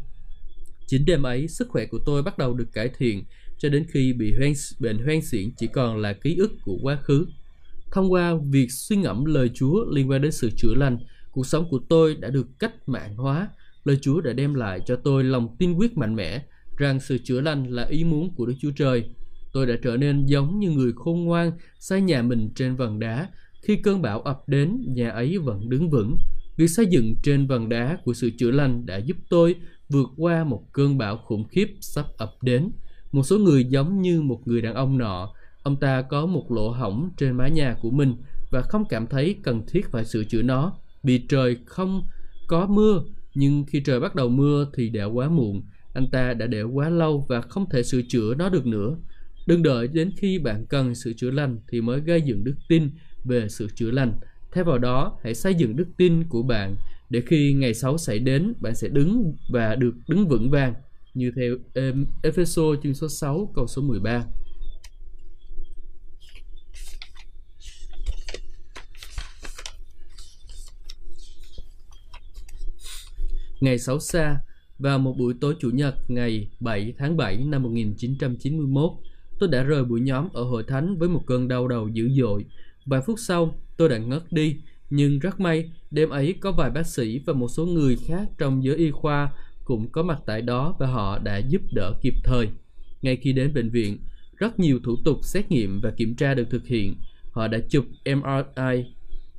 [0.88, 3.24] Chính đêm ấy, sức khỏe của tôi bắt đầu được cải thiện
[3.58, 6.96] cho đến khi bị hoen, bệnh hoen xiển chỉ còn là ký ức của quá
[7.04, 7.26] khứ.
[7.92, 10.98] Thông qua việc suy ngẫm lời Chúa liên quan đến sự chữa lành,
[11.32, 13.48] cuộc sống của tôi đã được cách mạng hóa.
[13.84, 16.42] Lời Chúa đã đem lại cho tôi lòng tin quyết mạnh mẽ
[16.78, 19.04] rằng sự chữa lành là ý muốn của Đức Chúa Trời.
[19.54, 23.30] Tôi đã trở nên giống như người khôn ngoan xây nhà mình trên vần đá.
[23.62, 26.18] Khi cơn bão ập đến, nhà ấy vẫn đứng vững.
[26.58, 29.56] Việc xây dựng trên vần đá của sự chữa lành đã giúp tôi
[29.90, 32.72] vượt qua một cơn bão khủng khiếp sắp ập đến.
[33.12, 36.70] Một số người giống như một người đàn ông nọ, ông ta có một lỗ
[36.70, 38.16] hổng trên mái nhà của mình
[38.52, 40.74] và không cảm thấy cần thiết phải sửa chữa nó.
[41.04, 42.08] Vì trời không
[42.48, 43.04] có mưa
[43.36, 45.62] nhưng khi trời bắt đầu mưa thì đã quá muộn.
[45.94, 48.98] Anh ta đã để quá lâu và không thể sửa chữa nó được nữa.
[49.48, 52.90] Đừng đợi đến khi bạn cần sự chữa lành thì mới gây dựng đức tin
[53.24, 54.14] về sự chữa lành
[54.58, 56.76] thế vào đó hãy xây dựng đức tin của bạn
[57.10, 60.74] để khi ngày xấu xảy đến bạn sẽ đứng và được đứng vững vàng
[61.14, 61.56] như theo
[62.24, 64.24] Epheso chương số 6 câu số 13
[73.62, 74.40] Ngày xấu xa,
[74.80, 78.92] vào một buổi tối Chủ nhật ngày 7 tháng 7 năm 1991,
[79.40, 82.46] tôi đã rời buổi nhóm ở hội thánh với một cơn đau đầu dữ dội.
[82.86, 84.56] Vài phút sau, tôi đã ngất đi,
[84.90, 88.64] nhưng rất may, đêm ấy có vài bác sĩ và một số người khác trong
[88.64, 89.32] giới y khoa
[89.66, 92.50] cũng có mặt tại đó và họ đã giúp đỡ kịp thời.
[93.02, 93.98] Ngay khi đến bệnh viện,
[94.38, 96.96] rất nhiều thủ tục xét nghiệm và kiểm tra được thực hiện.
[97.32, 98.86] Họ đã chụp MRI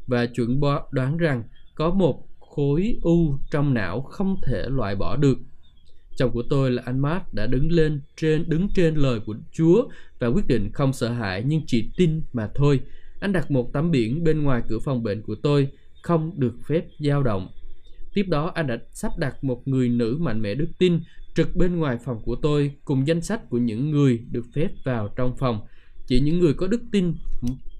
[0.06, 1.42] và chuẩn đoán rằng
[1.74, 5.38] có một khối u trong não không thể loại bỏ được.
[6.16, 9.88] Chồng của tôi là anh Matt đã đứng lên trên đứng trên lời của Chúa
[10.18, 12.80] và quyết định không sợ hãi nhưng chỉ tin mà thôi.
[13.20, 15.68] Anh đặt một tấm biển bên ngoài cửa phòng bệnh của tôi,
[16.02, 17.48] không được phép dao động.
[18.14, 21.00] Tiếp đó anh đã sắp đặt một người nữ mạnh mẽ đức tin
[21.34, 25.08] trực bên ngoài phòng của tôi cùng danh sách của những người được phép vào
[25.16, 25.66] trong phòng.
[26.06, 27.14] Chỉ những người có đức tin,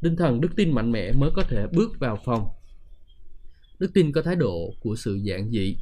[0.03, 2.49] tinh thần đức tin mạnh mẽ mới có thể bước vào phòng.
[3.79, 5.77] Đức tin có thái độ của sự giản dị.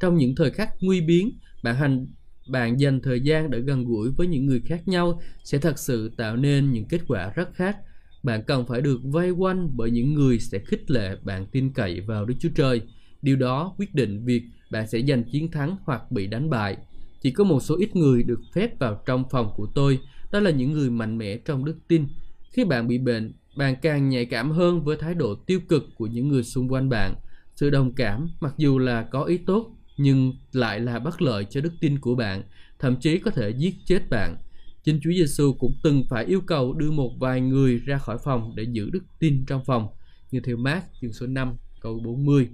[0.00, 2.06] Trong những thời khắc nguy biến, bạn hành
[2.48, 6.10] bạn dành thời gian để gần gũi với những người khác nhau sẽ thật sự
[6.16, 7.76] tạo nên những kết quả rất khác.
[8.22, 12.00] Bạn cần phải được vây quanh bởi những người sẽ khích lệ bạn tin cậy
[12.00, 12.80] vào Đức Chúa Trời.
[13.22, 16.76] Điều đó quyết định việc bạn sẽ giành chiến thắng hoặc bị đánh bại.
[17.20, 19.98] Chỉ có một số ít người được phép vào trong phòng của tôi,
[20.32, 22.06] đó là những người mạnh mẽ trong đức tin.
[22.52, 26.06] Khi bạn bị bệnh, bạn càng nhạy cảm hơn với thái độ tiêu cực của
[26.06, 27.14] những người xung quanh bạn
[27.60, 31.60] sự đồng cảm mặc dù là có ý tốt nhưng lại là bất lợi cho
[31.60, 32.42] đức tin của bạn,
[32.78, 34.36] thậm chí có thể giết chết bạn.
[34.84, 38.52] Chính Chúa Giêsu cũng từng phải yêu cầu đưa một vài người ra khỏi phòng
[38.56, 39.88] để giữ đức tin trong phòng,
[40.30, 42.48] như theo Mát chương số 5 câu 40.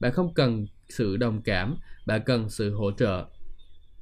[0.00, 1.76] Bạn không cần sự đồng cảm,
[2.06, 3.24] bạn cần sự hỗ trợ.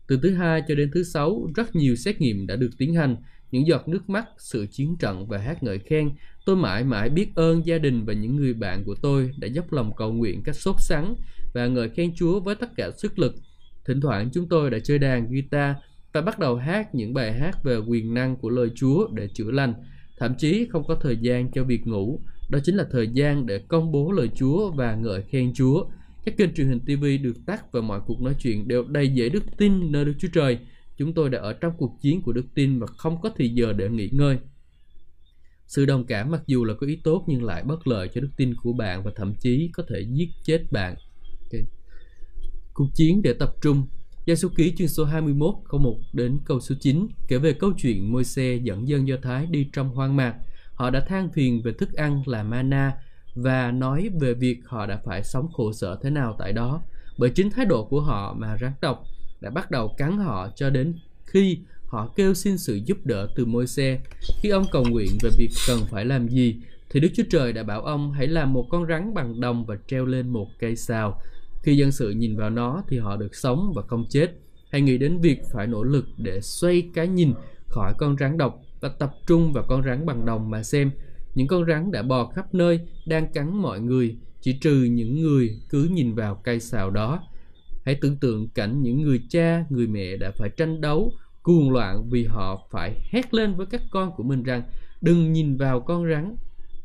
[0.06, 3.16] Từ thứ hai cho đến thứ sáu, rất nhiều xét nghiệm đã được tiến hành
[3.50, 6.10] những giọt nước mắt, sự chiến trận và hát ngợi khen.
[6.46, 9.72] Tôi mãi mãi biết ơn gia đình và những người bạn của tôi đã dốc
[9.72, 11.14] lòng cầu nguyện cách sốt sắng
[11.54, 13.34] và ngợi khen Chúa với tất cả sức lực.
[13.84, 15.76] Thỉnh thoảng chúng tôi đã chơi đàn guitar
[16.14, 19.50] và bắt đầu hát những bài hát về quyền năng của lời Chúa để chữa
[19.50, 19.74] lành.
[20.18, 22.20] Thậm chí không có thời gian cho việc ngủ.
[22.50, 25.84] Đó chính là thời gian để công bố lời Chúa và ngợi khen Chúa.
[26.24, 29.28] Các kênh truyền hình TV được tắt và mọi cuộc nói chuyện đều đầy dễ
[29.28, 30.58] đức tin nơi Đức Chúa Trời.
[30.96, 33.72] Chúng tôi đã ở trong cuộc chiến của đức tin và không có thời giờ
[33.72, 34.38] để nghỉ ngơi.
[35.66, 38.30] Sự đồng cảm mặc dù là có ý tốt nhưng lại bất lợi cho đức
[38.36, 40.94] tin của bạn và thậm chí có thể giết chết bạn.
[41.42, 41.64] Okay.
[42.74, 43.86] Cuộc chiến để tập trung
[44.26, 47.72] Gia số ký chương số 21 câu 1 đến câu số 9 kể về câu
[47.78, 50.34] chuyện môi xe dẫn dân Do Thái đi trong hoang mạc.
[50.74, 52.92] Họ đã than phiền về thức ăn là mana
[53.34, 56.82] và nói về việc họ đã phải sống khổ sở thế nào tại đó.
[57.18, 59.04] Bởi chính thái độ của họ mà rắn độc
[59.40, 60.94] đã bắt đầu cắn họ cho đến
[61.26, 64.00] khi họ kêu xin sự giúp đỡ từ môi xe.
[64.42, 66.56] Khi ông cầu nguyện về việc cần phải làm gì,
[66.90, 69.76] thì Đức Chúa Trời đã bảo ông hãy làm một con rắn bằng đồng và
[69.86, 71.20] treo lên một cây sào
[71.64, 74.30] khi dân sự nhìn vào nó thì họ được sống và không chết.
[74.70, 77.32] Hãy nghĩ đến việc phải nỗ lực để xoay cái nhìn
[77.68, 80.90] khỏi con rắn độc và tập trung vào con rắn bằng đồng mà xem.
[81.34, 85.60] Những con rắn đã bò khắp nơi, đang cắn mọi người, chỉ trừ những người
[85.68, 87.22] cứ nhìn vào cây xào đó.
[87.84, 92.10] Hãy tưởng tượng cảnh những người cha, người mẹ đã phải tranh đấu, cuồng loạn
[92.10, 94.62] vì họ phải hét lên với các con của mình rằng
[95.00, 96.36] đừng nhìn vào con rắn,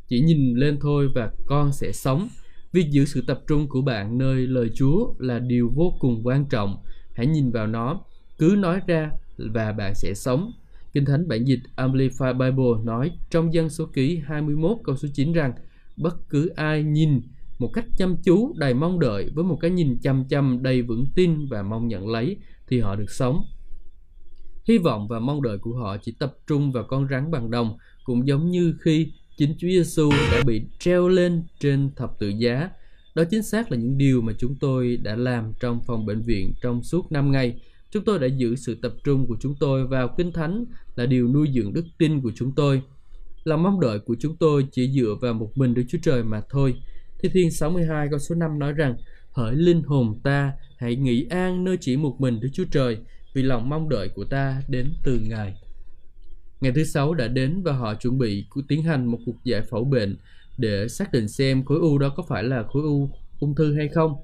[0.08, 2.30] chỉ nhìn lên thôi và con sẽ sống.
[2.72, 6.46] Việc giữ sự tập trung của bạn nơi lời Chúa là điều vô cùng quan
[6.50, 6.78] trọng.
[7.14, 8.02] Hãy nhìn vào nó,
[8.38, 10.52] cứ nói ra và bạn sẽ sống.
[10.94, 15.34] Kinh Thánh bản dịch Amplified Bible nói trong dân số ký 21 câu số 9
[15.34, 15.54] rằng
[15.98, 17.22] bất cứ ai nhìn
[17.60, 21.06] một cách chăm chú đầy mong đợi với một cái nhìn chăm chăm đầy vững
[21.16, 23.44] tin và mong nhận lấy thì họ được sống.
[24.68, 27.78] Hy vọng và mong đợi của họ chỉ tập trung vào con rắn bằng đồng
[28.04, 32.70] cũng giống như khi chính Chúa Giêsu đã bị treo lên trên thập tự giá.
[33.16, 36.54] Đó chính xác là những điều mà chúng tôi đã làm trong phòng bệnh viện
[36.62, 37.62] trong suốt 5 ngày.
[37.92, 41.28] Chúng tôi đã giữ sự tập trung của chúng tôi vào Kinh Thánh là điều
[41.28, 42.82] nuôi dưỡng đức tin của chúng tôi.
[43.44, 46.42] Lòng mong đợi của chúng tôi chỉ dựa vào một mình Đức Chúa Trời mà
[46.50, 46.76] thôi.
[47.20, 48.96] Thi Thiên 62 câu số 5 nói rằng
[49.32, 52.98] Hỡi linh hồn ta, hãy nghỉ an nơi chỉ một mình Đức Chúa Trời,
[53.34, 55.56] vì lòng mong đợi của ta đến từ Ngài.
[56.62, 59.84] Ngày thứ sáu đã đến và họ chuẩn bị tiến hành một cuộc giải phẫu
[59.84, 60.18] bệnh
[60.58, 63.88] để xác định xem khối u đó có phải là khối u ung thư hay
[63.88, 64.16] không.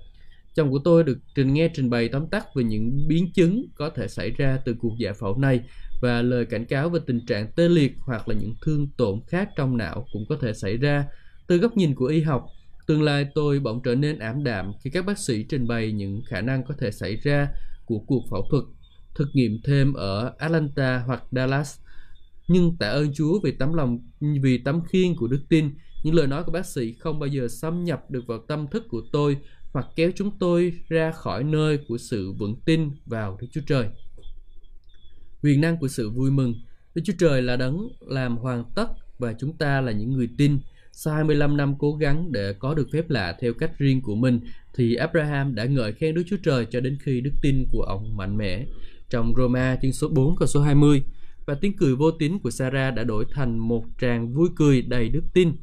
[0.56, 3.90] Chồng của tôi được trình nghe trình bày tóm tắt về những biến chứng có
[3.90, 5.62] thể xảy ra từ cuộc giải phẫu này
[6.02, 9.50] và lời cảnh cáo về tình trạng tê liệt hoặc là những thương tổn khác
[9.56, 11.06] trong não cũng có thể xảy ra.
[11.48, 12.46] Từ góc nhìn của y học,
[12.88, 16.22] tương lai tôi bỗng trở nên ảm đạm khi các bác sĩ trình bày những
[16.28, 17.48] khả năng có thể xảy ra
[17.86, 18.64] của cuộc phẫu thuật
[19.16, 21.80] thực nghiệm thêm ở Atlanta hoặc Dallas.
[22.48, 24.00] Nhưng tạ ơn Chúa vì tấm lòng
[24.42, 25.70] vì tấm khiên của đức tin,
[26.04, 28.84] những lời nói của bác sĩ không bao giờ xâm nhập được vào tâm thức
[28.90, 29.38] của tôi
[29.74, 33.88] hoặc kéo chúng tôi ra khỏi nơi của sự vững tin vào Đức Chúa Trời.
[35.44, 36.54] Quyền năng của sự vui mừng,
[36.96, 38.88] Đức Chúa Trời là đấng làm hoàn tất
[39.20, 40.60] và chúng ta là những người tin.
[40.92, 44.40] Sau 25 năm cố gắng để có được phép lạ theo cách riêng của mình,
[44.76, 48.18] thì Abraham đã ngợi khen Đức Chúa Trời cho đến khi đức tin của ông
[48.18, 48.66] mạnh mẽ
[49.10, 51.04] trong Roma chương số 4 câu số 20
[51.46, 55.10] và tiếng cười vô tín của Sarah đã đổi thành một tràng vui cười đầy
[55.10, 55.56] đức tin.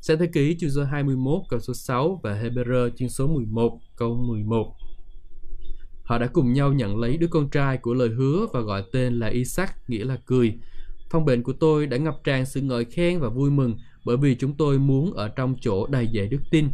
[0.00, 4.14] Sáng thế ký chương số 21 câu số 6 và Hebrew chương số 11 câu
[4.14, 4.74] 11.
[6.04, 9.18] Họ đã cùng nhau nhận lấy đứa con trai của lời hứa và gọi tên
[9.18, 10.58] là Isaac, nghĩa là cười.
[11.10, 14.34] Phong bệnh của tôi đã ngập tràn sự ngợi khen và vui mừng bởi vì
[14.34, 16.68] chúng tôi muốn ở trong chỗ đầy dạy đức tin.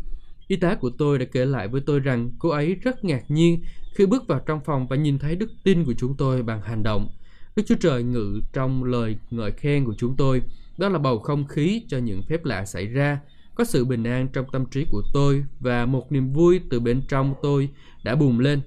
[0.49, 3.63] Y tá của tôi đã kể lại với tôi rằng cô ấy rất ngạc nhiên
[3.97, 6.83] khi bước vào trong phòng và nhìn thấy đức tin của chúng tôi bằng hành
[6.83, 7.09] động.
[7.57, 10.43] Đức Chúa Trời ngự trong lời ngợi khen của chúng tôi,
[10.79, 13.21] đó là bầu không khí cho những phép lạ xảy ra,
[13.55, 17.03] có sự bình an trong tâm trí của tôi và một niềm vui từ bên
[17.09, 17.69] trong tôi
[18.05, 18.61] đã bùng lên.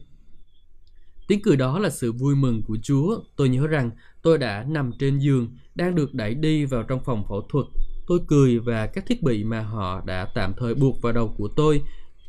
[1.27, 3.19] Tiếng cười đó là sự vui mừng của Chúa.
[3.35, 7.23] Tôi nhớ rằng tôi đã nằm trên giường, đang được đẩy đi vào trong phòng
[7.29, 7.65] phẫu thuật.
[8.07, 11.47] Tôi cười và các thiết bị mà họ đã tạm thời buộc vào đầu của
[11.55, 11.81] tôi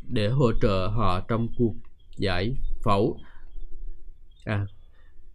[0.09, 1.75] để hỗ trợ họ trong cuộc
[2.19, 3.19] giải phẫu.
[4.45, 4.67] À,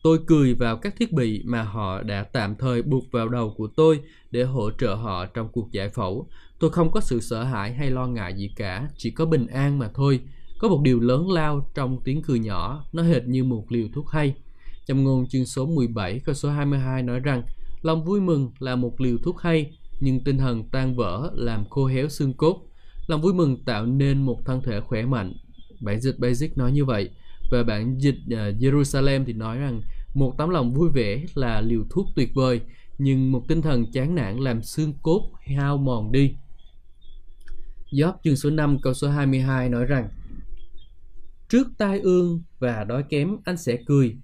[0.03, 3.67] tôi cười vào các thiết bị mà họ đã tạm thời buộc vào đầu của
[3.75, 3.99] tôi
[4.31, 6.27] để hỗ trợ họ trong cuộc giải phẫu.
[6.59, 9.79] Tôi không có sự sợ hãi hay lo ngại gì cả, chỉ có bình an
[9.79, 10.19] mà thôi.
[10.59, 14.09] Có một điều lớn lao trong tiếng cười nhỏ, nó hệt như một liều thuốc
[14.09, 14.35] hay.
[14.85, 17.43] Trong ngôn chương số 17 câu số 22 nói rằng
[17.85, 21.85] Lòng vui mừng là một liều thuốc hay, nhưng tinh thần tan vỡ làm khô
[21.85, 22.61] héo xương cốt.
[23.07, 25.33] Lòng vui mừng tạo nên một thân thể khỏe mạnh.
[25.79, 27.09] Bản dịch Basic nói như vậy.
[27.51, 29.81] Và bản dịch uh, Jerusalem thì nói rằng
[30.13, 32.61] một tấm lòng vui vẻ là liều thuốc tuyệt vời,
[32.97, 36.35] nhưng một tinh thần chán nản làm xương cốt hao mòn đi.
[37.91, 40.09] Gióp chương số 5 câu số 22 nói rằng
[41.49, 44.15] Trước tai ương và đói kém anh sẽ cười.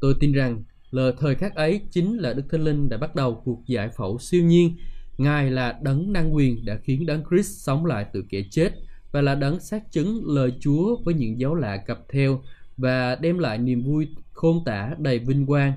[0.00, 3.42] Tôi tin rằng lời thời khắc ấy chính là Đức Thánh Linh đã bắt đầu
[3.44, 4.76] cuộc giải phẫu siêu nhiên.
[5.18, 8.72] Ngài là đấng năng quyền đã khiến đấng Christ sống lại từ kẻ chết
[9.16, 12.42] và là đấng xác chứng lời Chúa với những dấu lạ cặp theo
[12.76, 15.72] và đem lại niềm vui khôn tả đầy vinh quang.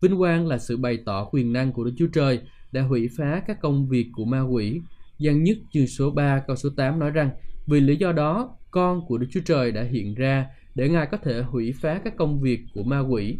[0.00, 2.40] Vinh quang là sự bày tỏ quyền năng của Đức Chúa Trời
[2.72, 4.80] đã hủy phá các công việc của ma quỷ.
[5.18, 7.30] Giăng nhất chương số 3 câu số 8 nói rằng
[7.66, 11.16] vì lý do đó con của Đức Chúa Trời đã hiện ra để Ngài có
[11.16, 13.38] thể hủy phá các công việc của ma quỷ.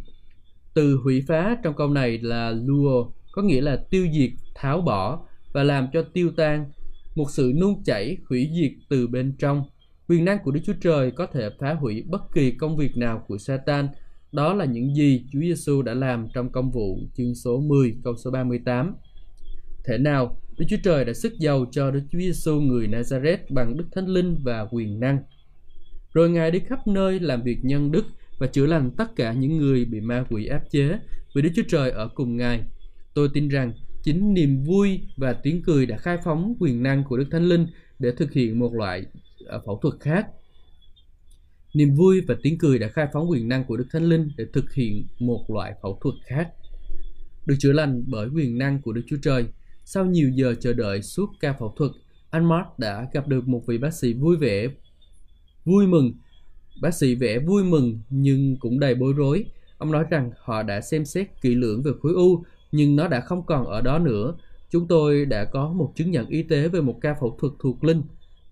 [0.75, 5.27] Từ hủy phá trong câu này là luo, có nghĩa là tiêu diệt, tháo bỏ
[5.53, 6.71] và làm cho tiêu tan,
[7.15, 9.65] một sự nung chảy, hủy diệt từ bên trong.
[10.09, 13.25] Quyền năng của Đức Chúa Trời có thể phá hủy bất kỳ công việc nào
[13.29, 13.89] của Satan.
[14.33, 18.17] Đó là những gì Chúa Giêsu đã làm trong công vụ chương số 10 câu
[18.17, 18.95] số 38.
[19.85, 23.77] thế nào, Đức Chúa Trời đã sức giàu cho Đức Chúa Giêsu người Nazareth bằng
[23.77, 25.19] Đức Thánh Linh và quyền năng.
[26.15, 28.05] Rồi Ngài đi khắp nơi làm việc nhân đức
[28.39, 30.99] và chữa lành tất cả những người bị ma quỷ áp chế
[31.35, 32.65] vì Đức Chúa Trời ở cùng Ngài.
[33.15, 33.73] Tôi tin rằng
[34.03, 37.67] chính niềm vui và tiếng cười đã khai phóng quyền năng của Đức Thánh Linh
[37.99, 39.07] để thực hiện một loại
[39.49, 40.27] à, phẫu thuật khác.
[41.75, 44.45] Niềm vui và tiếng cười đã khai phóng quyền năng của Đức Thánh Linh để
[44.53, 46.49] thực hiện một loại phẫu thuật khác.
[47.47, 49.45] Được chữa lành bởi quyền năng của Đức Chúa Trời,
[49.85, 51.91] sau nhiều giờ chờ đợi suốt ca phẫu thuật,
[52.31, 54.67] anh Mark đã gặp được một vị bác sĩ vui vẻ,
[55.65, 56.13] vui mừng.
[56.81, 59.45] Bác sĩ vẻ vui mừng nhưng cũng đầy bối rối.
[59.79, 63.21] Ông nói rằng họ đã xem xét kỹ lưỡng về khối u, nhưng nó đã
[63.21, 64.35] không còn ở đó nữa.
[64.71, 67.85] Chúng tôi đã có một chứng nhận y tế về một ca phẫu thuật thuộc
[67.85, 68.03] linh.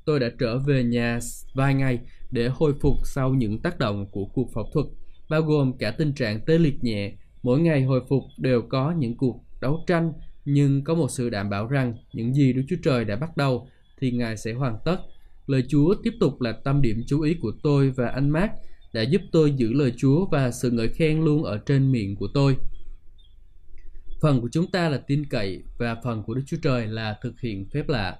[0.04, 1.18] Tôi đã trở về nhà
[1.54, 1.98] vài ngày
[2.30, 4.86] để hồi phục sau những tác động của cuộc phẫu thuật,
[5.28, 7.12] bao gồm cả tình trạng tê liệt nhẹ.
[7.42, 10.12] Mỗi ngày hồi phục đều có những cuộc đấu tranh,
[10.44, 13.68] nhưng có một sự đảm bảo rằng những gì Đức Chúa Trời đã bắt đầu
[14.00, 14.96] thì Ngài sẽ hoàn tất.
[15.46, 18.50] Lời Chúa tiếp tục là tâm điểm chú ý của tôi và anh Mark
[18.92, 22.28] đã giúp tôi giữ lời Chúa và sự ngợi khen luôn ở trên miệng của
[22.34, 22.56] tôi.
[24.20, 27.40] Phần của chúng ta là tin cậy và phần của Đức Chúa Trời là thực
[27.40, 28.16] hiện phép lạ.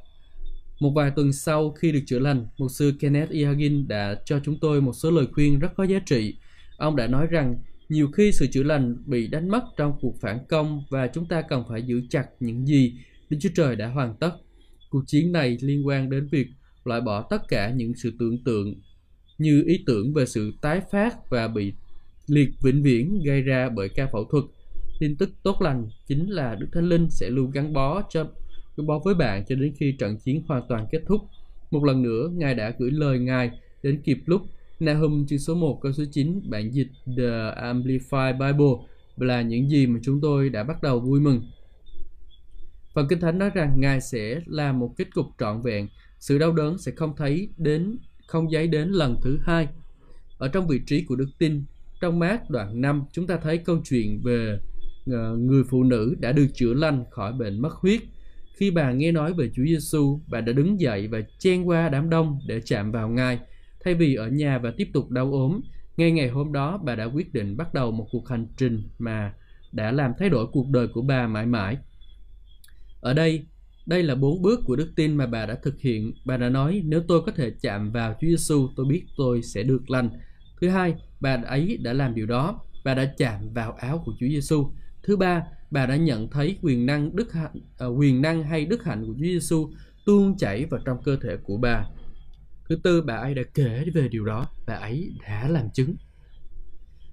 [0.81, 3.55] Một vài tuần sau khi được chữa lành, mục sư Kenneth E.
[3.89, 6.35] Đã cho chúng tôi một số lời khuyên rất có giá trị.
[6.77, 10.39] Ông đã nói rằng nhiều khi sự chữa lành bị đánh mất trong cuộc phản
[10.49, 12.99] công và chúng ta cần phải giữ chặt những gì
[13.31, 14.33] Đức Chúa Trời đã hoàn tất.
[14.91, 16.47] Cuộc chiến này liên quan đến việc
[16.85, 18.75] loại bỏ tất cả những sự tưởng tượng
[19.39, 21.73] như ý tưởng về sự tái phát và bị
[22.27, 24.45] liệt vĩnh viễn gây ra bởi ca phẫu thuật.
[24.99, 28.25] Tin tức tốt lành chính là Đức Thánh Linh sẽ luôn gắn bó cho
[28.77, 31.21] gắn bó với bạn cho đến khi trận chiến hoàn toàn kết thúc.
[31.71, 33.51] Một lần nữa, Ngài đã gửi lời Ngài
[33.83, 34.43] đến kịp lúc
[34.81, 38.87] Nahum chương số 1 câu số 9 bản dịch The Amplified Bible
[39.17, 41.43] là những gì mà chúng tôi đã bắt đầu vui mừng.
[42.95, 45.89] Phần Kinh Thánh nói rằng Ngài sẽ là một kết cục trọn vẹn,
[46.19, 49.69] sự đau đớn sẽ không thấy đến không giấy đến lần thứ hai.
[50.39, 51.65] Ở trong vị trí của đức tin,
[52.01, 54.59] trong mát đoạn 5 chúng ta thấy câu chuyện về
[55.13, 58.01] Ờ, người phụ nữ đã được chữa lành khỏi bệnh mất huyết.
[58.57, 62.11] Khi bà nghe nói về Chúa Giêsu, bà đã đứng dậy và chen qua đám
[62.11, 63.39] đông để chạm vào Ngài.
[63.85, 65.61] Thay vì ở nhà và tiếp tục đau ốm,
[65.97, 69.35] ngay ngày hôm đó bà đã quyết định bắt đầu một cuộc hành trình mà
[69.73, 71.77] đã làm thay đổi cuộc đời của bà mãi mãi.
[73.01, 73.47] Ở đây,
[73.87, 76.13] đây là bốn bước của đức tin mà bà đã thực hiện.
[76.25, 79.63] Bà đã nói nếu tôi có thể chạm vào Chúa Giêsu, tôi biết tôi sẽ
[79.63, 80.11] được lành.
[80.61, 82.61] Thứ hai, bà ấy đã làm điều đó.
[82.85, 84.73] Bà đã chạm vào áo của Chúa Giêsu.
[85.09, 88.85] Thứ ba, bà đã nhận thấy quyền năng đức hạnh, uh, quyền năng hay đức
[88.85, 89.71] hạnh của Chúa Giêsu
[90.07, 91.85] tuôn chảy vào trong cơ thể của bà.
[92.69, 94.47] Thứ tư, bà ấy đã kể về điều đó.
[94.67, 95.97] Bà ấy đã làm chứng.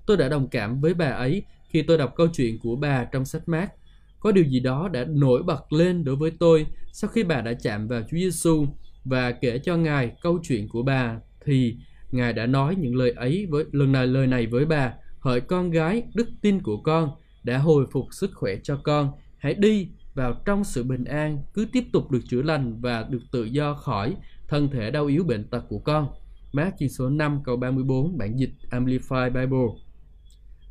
[0.08, 3.26] Tôi đã đồng cảm với bà ấy khi tôi đọc câu chuyện của bà trong
[3.26, 3.74] sách mát
[4.20, 7.54] có điều gì đó đã nổi bật lên đối với tôi sau khi bà đã
[7.54, 8.68] chạm vào Chúa Giêsu
[9.04, 11.78] và kể cho Ngài câu chuyện của bà thì
[12.12, 15.72] Ngài đã nói những lời ấy với lần này lời này với bà hỡi con
[15.72, 17.10] gái đức tin của con
[17.46, 21.68] đã hồi phục sức khỏe cho con hãy đi vào trong sự bình an cứ
[21.72, 24.16] tiếp tục được chữa lành và được tự do khỏi
[24.48, 26.08] thân thể đau yếu bệnh tật của con
[26.54, 29.68] Mát chương số 5 câu 34 bản dịch Amplified Bible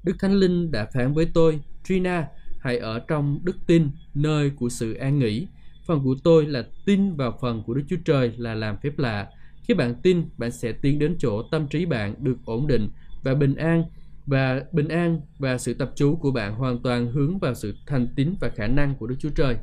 [0.04, 2.28] Đức Thánh Linh đã phán với tôi Trina
[2.64, 5.46] hãy ở trong đức tin, nơi của sự an nghỉ.
[5.86, 9.28] Phần của tôi là tin vào phần của Đức Chúa Trời là làm phép lạ.
[9.62, 12.88] Khi bạn tin, bạn sẽ tiến đến chỗ tâm trí bạn được ổn định
[13.22, 13.84] và bình an
[14.26, 18.08] và bình an và sự tập chú của bạn hoàn toàn hướng vào sự thành
[18.16, 19.56] tín và khả năng của Đức Chúa Trời.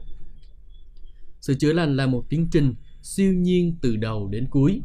[1.42, 4.82] Sự chữa lành là một tiến trình siêu nhiên từ đầu đến cuối.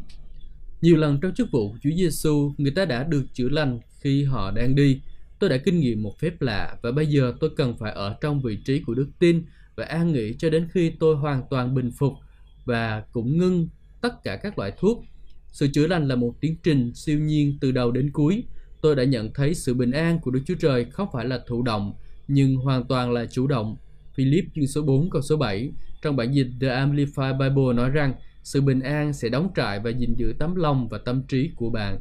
[0.83, 4.25] Nhiều lần trong chức vụ của Chúa Giêsu, người ta đã được chữa lành khi
[4.25, 5.01] họ đang đi
[5.39, 8.41] Tôi đã kinh nghiệm một phép lạ và bây giờ tôi cần phải ở trong
[8.41, 9.45] vị trí của đức tin
[9.77, 12.13] và an nghỉ cho đến khi tôi hoàn toàn bình phục
[12.65, 13.69] và cũng ngưng
[14.01, 15.05] tất cả các loại thuốc.
[15.53, 18.45] Sự chữa lành là một tiến trình siêu nhiên từ đầu đến cuối.
[18.81, 21.63] Tôi đã nhận thấy sự bình an của Đức Chúa Trời không phải là thụ
[21.63, 21.95] động,
[22.29, 23.77] nhưng hoàn toàn là chủ động.
[24.15, 25.73] Philip chương số 4 câu số 7
[26.03, 29.91] trong bản dịch The Amplified Bible nói rằng sự bình an sẽ đóng trại và
[29.91, 32.01] gìn giữ tấm lòng và tâm trí của bạn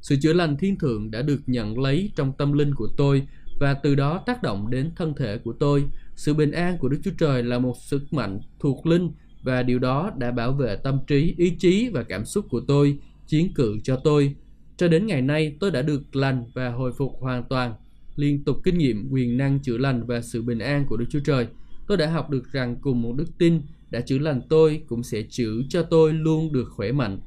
[0.00, 3.26] sự chữa lành thiên thượng đã được nhận lấy trong tâm linh của tôi
[3.58, 5.84] và từ đó tác động đến thân thể của tôi.
[6.16, 9.10] Sự bình an của Đức Chúa Trời là một sức mạnh thuộc linh
[9.42, 12.98] và điều đó đã bảo vệ tâm trí, ý chí và cảm xúc của tôi,
[13.26, 14.34] chiến cự cho tôi.
[14.80, 17.74] Cho đến ngày nay, tôi đã được lành và hồi phục hoàn toàn,
[18.16, 21.20] liên tục kinh nghiệm quyền năng chữa lành và sự bình an của Đức Chúa
[21.24, 21.46] Trời.
[21.86, 23.60] Tôi đã học được rằng cùng một đức tin
[23.90, 27.20] đã chữa lành tôi cũng sẽ chữa cho tôi luôn được khỏe mạnh.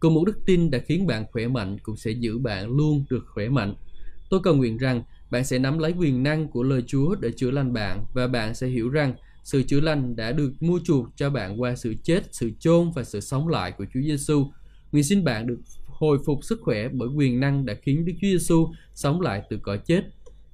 [0.00, 3.24] Cùng một đức tin đã khiến bạn khỏe mạnh cũng sẽ giữ bạn luôn được
[3.26, 3.74] khỏe mạnh.
[4.30, 7.50] Tôi cầu nguyện rằng bạn sẽ nắm lấy quyền năng của lời Chúa để chữa
[7.50, 9.14] lành bạn và bạn sẽ hiểu rằng
[9.44, 13.04] sự chữa lành đã được mua chuộc cho bạn qua sự chết, sự chôn và
[13.04, 14.46] sự sống lại của Chúa Giêsu.
[14.92, 15.58] Nguyện xin bạn được
[15.98, 19.58] hồi phục sức khỏe bởi quyền năng đã khiến Đức Chúa Giêsu sống lại từ
[19.62, 20.04] cõi chết.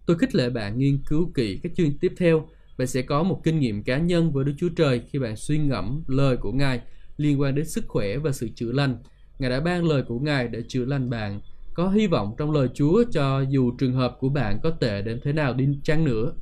[0.07, 2.49] Tôi khích lệ bạn nghiên cứu kỹ các chương tiếp theo.
[2.78, 5.59] Bạn sẽ có một kinh nghiệm cá nhân với Đức Chúa Trời khi bạn suy
[5.59, 6.80] ngẫm lời của Ngài
[7.16, 8.97] liên quan đến sức khỏe và sự chữa lành.
[9.38, 11.40] Ngài đã ban lời của Ngài để chữa lành bạn.
[11.74, 15.20] Có hy vọng trong lời Chúa cho dù trường hợp của bạn có tệ đến
[15.22, 16.32] thế nào đi chăng nữa.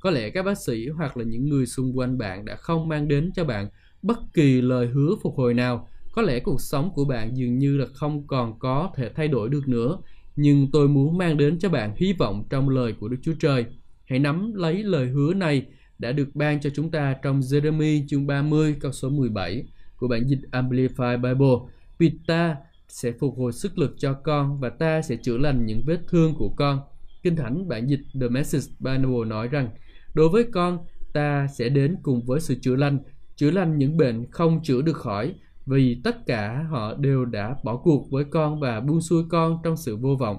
[0.00, 3.08] Có lẽ các bác sĩ hoặc là những người xung quanh bạn đã không mang
[3.08, 3.68] đến cho bạn
[4.02, 5.88] bất kỳ lời hứa phục hồi nào.
[6.12, 9.48] Có lẽ cuộc sống của bạn dường như là không còn có thể thay đổi
[9.48, 9.98] được nữa.
[10.40, 13.64] nhưng tôi muốn mang đến cho bạn hy vọng trong lời của Đức Chúa Trời.
[14.04, 15.66] Hãy nắm lấy lời hứa này
[15.98, 19.64] đã được ban cho chúng ta trong Jeremy chương 30 câu số 17
[19.96, 21.72] của bản dịch Amplified Bible.
[21.98, 22.56] Vì ta
[22.88, 26.34] sẽ phục hồi sức lực cho con và ta sẽ chữa lành những vết thương
[26.38, 26.80] của con.
[27.22, 29.68] Kinh Thánh bản dịch The Message Bible nói rằng,
[30.14, 30.78] đối với con,
[31.12, 32.98] ta sẽ đến cùng với sự chữa lành,
[33.36, 35.34] chữa lành những bệnh không chữa được khỏi,
[35.68, 39.76] vì tất cả họ đều đã bỏ cuộc với con và buông xuôi con trong
[39.76, 40.36] sự vô vọng.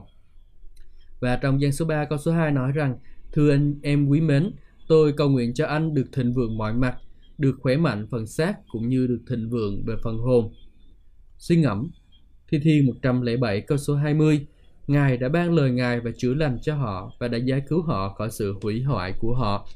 [1.19, 2.97] Và trong gian số 3 câu số 2 nói rằng,
[3.31, 4.51] Thưa anh em quý mến,
[4.87, 6.97] tôi cầu nguyện cho anh được thịnh vượng mọi mặt,
[7.37, 10.53] được khỏe mạnh phần xác cũng như được thịnh vượng về phần hồn.
[11.37, 11.89] Suy ngẫm
[12.51, 14.47] Thi Thiên 107 câu số 20
[14.87, 18.13] Ngài đã ban lời Ngài và chữa lành cho họ và đã giải cứu họ
[18.13, 19.67] khỏi sự hủy hoại của họ.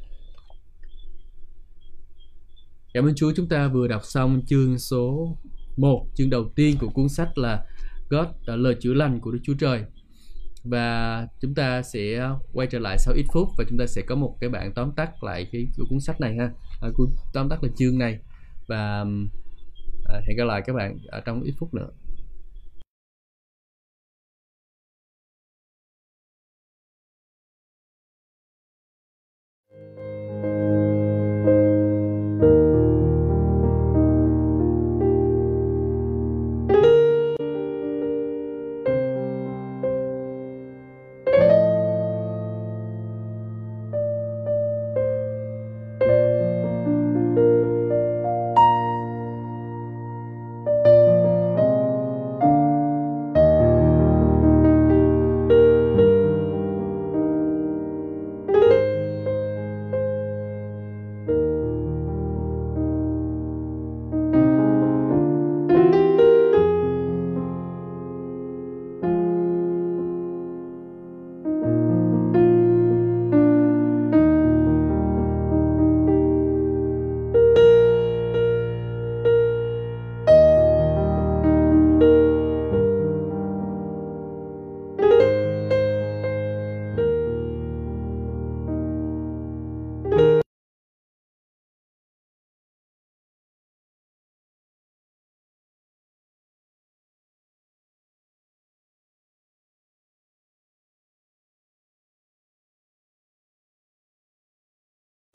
[2.94, 5.38] Cảm ơn Chúa chúng ta vừa đọc xong chương số
[5.78, 7.66] 1, chương đầu tiên của cuốn sách là
[8.10, 9.84] God, à, lời chữa lành của Đức Chúa Trời.
[10.64, 14.16] Và chúng ta sẽ quay trở lại sau ít phút và chúng ta sẽ có
[14.16, 16.52] một cái bản tóm tắt lại cái của cuốn sách này ha.
[16.82, 16.89] À,
[17.34, 18.20] tóm tắt là chương này
[18.68, 19.06] và
[20.06, 21.89] à, hẹn gặp lại các bạn ở trong ít phút nữa.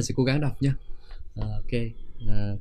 [0.08, 0.74] Sẽ cố gắng đọc nha.
[1.36, 1.72] À, ok.
[2.28, 2.52] À,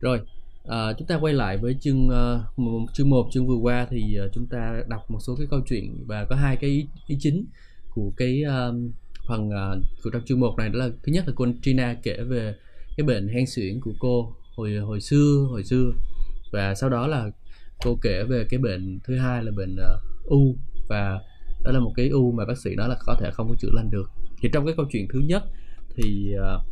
[0.00, 0.20] rồi
[0.68, 4.32] à, chúng ta quay lại với chương uh, chương một chương vừa qua thì uh,
[4.34, 7.44] chúng ta đọc một số cái câu chuyện và có hai cái ý, ý chính
[7.90, 8.74] của cái uh,
[9.28, 10.68] phần uh, của trong chương một này.
[10.68, 12.54] Đó là thứ nhất là cô Trina kể về
[12.96, 15.92] cái bệnh hen suyễn của cô hồi hồi xưa hồi xưa.
[16.52, 17.30] Và sau đó là
[17.84, 20.56] cô kể về cái bệnh thứ hai là bệnh uh, u.
[20.88, 21.20] Và
[21.64, 23.70] đó là một cái u mà bác sĩ nói là có thể không có chữa
[23.72, 24.10] lành được.
[24.40, 25.44] Thì trong cái câu chuyện thứ nhất
[25.98, 26.62] thì uh,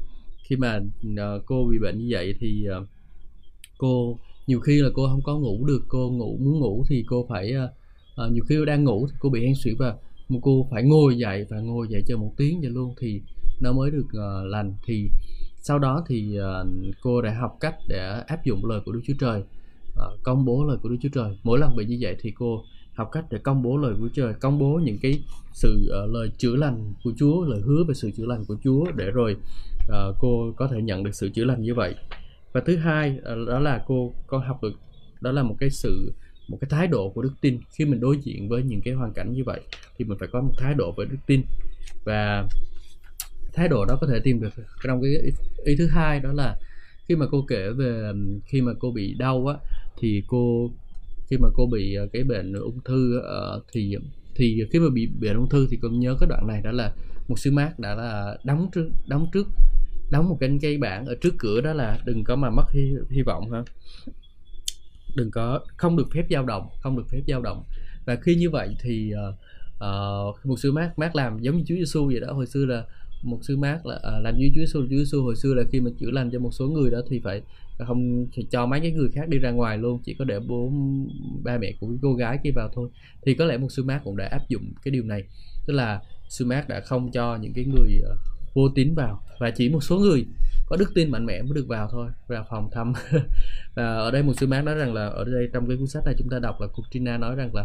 [0.49, 2.89] khi mà uh, cô bị bệnh như vậy thì uh,
[3.79, 7.27] cô nhiều khi là cô không có ngủ được cô ngủ muốn ngủ thì cô
[7.29, 7.71] phải uh,
[8.27, 9.97] uh, nhiều khi đang ngủ thì cô bị hen suyễn và
[10.29, 13.21] một cô phải ngồi dậy và ngồi dậy cho một tiếng vậy luôn thì
[13.61, 14.75] nó mới được uh, lành.
[14.87, 15.09] Thì
[15.57, 19.15] sau đó thì uh, cô đã học cách để áp dụng lời của Đức Chúa
[19.21, 21.39] Trời uh, công bố lời của Đức Chúa Trời.
[21.43, 22.65] Mỗi lần bị như vậy thì cô
[22.97, 25.23] học cách để công bố lời của trời, công bố những cái
[25.53, 28.85] sự uh, lời chữa lành của Chúa, lời hứa về sự chữa lành của Chúa
[28.97, 29.37] để rồi
[29.89, 31.95] uh, cô có thể nhận được sự chữa lành như vậy.
[32.53, 34.73] Và thứ hai uh, đó là cô có học được
[35.21, 36.13] đó là một cái sự
[36.49, 39.13] một cái thái độ của đức tin khi mình đối diện với những cái hoàn
[39.13, 39.61] cảnh như vậy
[39.97, 41.43] thì mình phải có một thái độ với đức tin
[42.05, 42.49] và
[43.53, 44.53] thái độ đó có thể tìm được
[44.85, 45.31] trong cái ý,
[45.65, 46.57] ý thứ hai đó là
[47.09, 48.13] khi mà cô kể về
[48.47, 49.57] khi mà cô bị đau á
[49.99, 50.71] thì cô
[51.31, 53.97] khi mà cô bị ờ, cái bệnh ung thư ờ, thì
[54.35, 56.93] thì khi mà bị bệnh ung thư thì con nhớ cái đoạn này đó là
[57.29, 59.47] một sư mát đã là đóng trước đóng trước
[60.11, 62.95] đóng một cái cây bảng ở trước cửa đó là đừng có mà mất hy,
[63.11, 63.65] hy vọng ha.
[65.15, 67.65] Đừng có không được phép dao động không được phép dao động.
[68.07, 69.35] Và khi như vậy thì uh,
[69.75, 72.33] uh, một sư mát mát làm giống như Chúa Giêsu vậy đó.
[72.33, 72.85] Hồi xưa là
[73.23, 75.81] một sư mát là uh, làm như Chúa Giêsu Chúa Giêsu hồi xưa là khi
[75.81, 77.43] mà chữa lành cho một số người đó thì phải
[77.79, 80.73] không thì cho mấy cái người khác đi ra ngoài luôn chỉ có để bố
[81.45, 82.89] ba mẹ của cô gái kia vào thôi.
[83.27, 85.25] Thì có lẽ một sư mát cũng đã áp dụng cái điều này.
[85.67, 88.17] Tức là sư mát đã không cho những cái người ờ,
[88.55, 90.27] vô tín vào và chỉ một số người
[90.67, 92.93] có đức tin mạnh mẽ mới được vào thôi vào phòng thăm.
[93.75, 96.03] Và ở đây một sư mát nói rằng là ở đây trong cái cuốn sách
[96.07, 97.65] này chúng ta đọc là Kutrina nói rằng là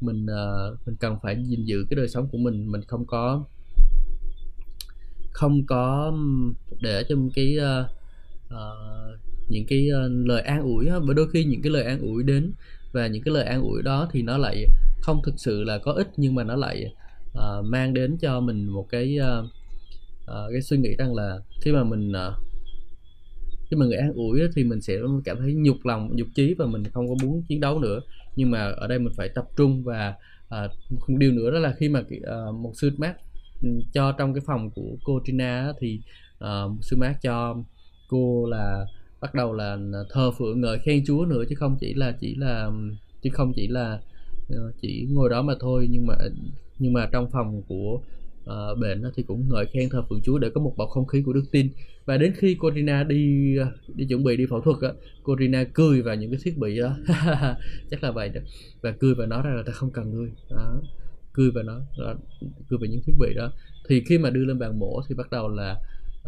[0.00, 3.44] mình uh, mình cần phải gìn giữ cái đời sống của mình mình không có
[5.30, 6.12] không có
[6.80, 7.90] để cho cái uh,
[8.54, 12.22] uh, những cái uh, lời an ủi và đôi khi những cái lời an ủi
[12.22, 12.52] đến
[12.92, 14.66] và những cái lời an ủi đó thì nó lại
[15.00, 16.94] không thực sự là có ích nhưng mà nó lại
[17.32, 19.44] uh, mang đến cho mình một cái uh,
[20.24, 22.48] uh, cái suy nghĩ rằng là khi mà mình uh,
[23.70, 24.94] khi mà người an ủi thì mình sẽ
[25.24, 28.00] cảm thấy nhục lòng nhục chí và mình không có muốn chiến đấu nữa.
[28.36, 30.14] Nhưng mà ở đây mình phải tập trung và
[30.64, 33.14] uh, điều nữa đó là khi mà uh, một sư mát
[33.62, 36.00] ừ, cho trong cái phòng của cô Trina thì
[36.44, 37.56] uh, sư mát cho
[38.08, 38.86] cô là
[39.20, 39.78] bắt đầu là
[40.10, 42.70] thờ phượng ngợi khen Chúa nữa chứ không chỉ là chỉ là
[43.22, 44.00] chứ không chỉ là
[44.48, 45.88] ờ, chỉ ngồi đó mà thôi.
[45.90, 46.14] Nhưng mà
[46.78, 48.00] nhưng mà trong phòng của
[48.44, 51.22] uh, bệnh thì cũng ngợi khen thờ phượng Chúa để có một bầu không khí
[51.26, 51.68] của đức tin.
[52.04, 53.54] Và đến khi Corina đi
[53.94, 54.88] đi chuẩn bị đi phẫu thuật á
[55.22, 56.96] Corina cười vào những cái thiết bị đó
[57.90, 58.40] chắc là vậy đó.
[58.80, 60.30] Và cười và nói ra là ta không cần ngươi.
[60.50, 60.80] Đó.
[61.32, 61.80] Cười và nó
[62.68, 63.52] cười về những thiết bị đó.
[63.88, 65.76] Thì khi mà đưa lên bàn mổ thì bắt đầu là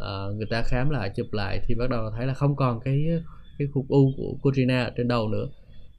[0.00, 3.06] uh, người ta khám lại chụp lại thì bắt đầu thấy là không còn cái
[3.58, 5.46] cái khúc u của Corina trên đầu nữa.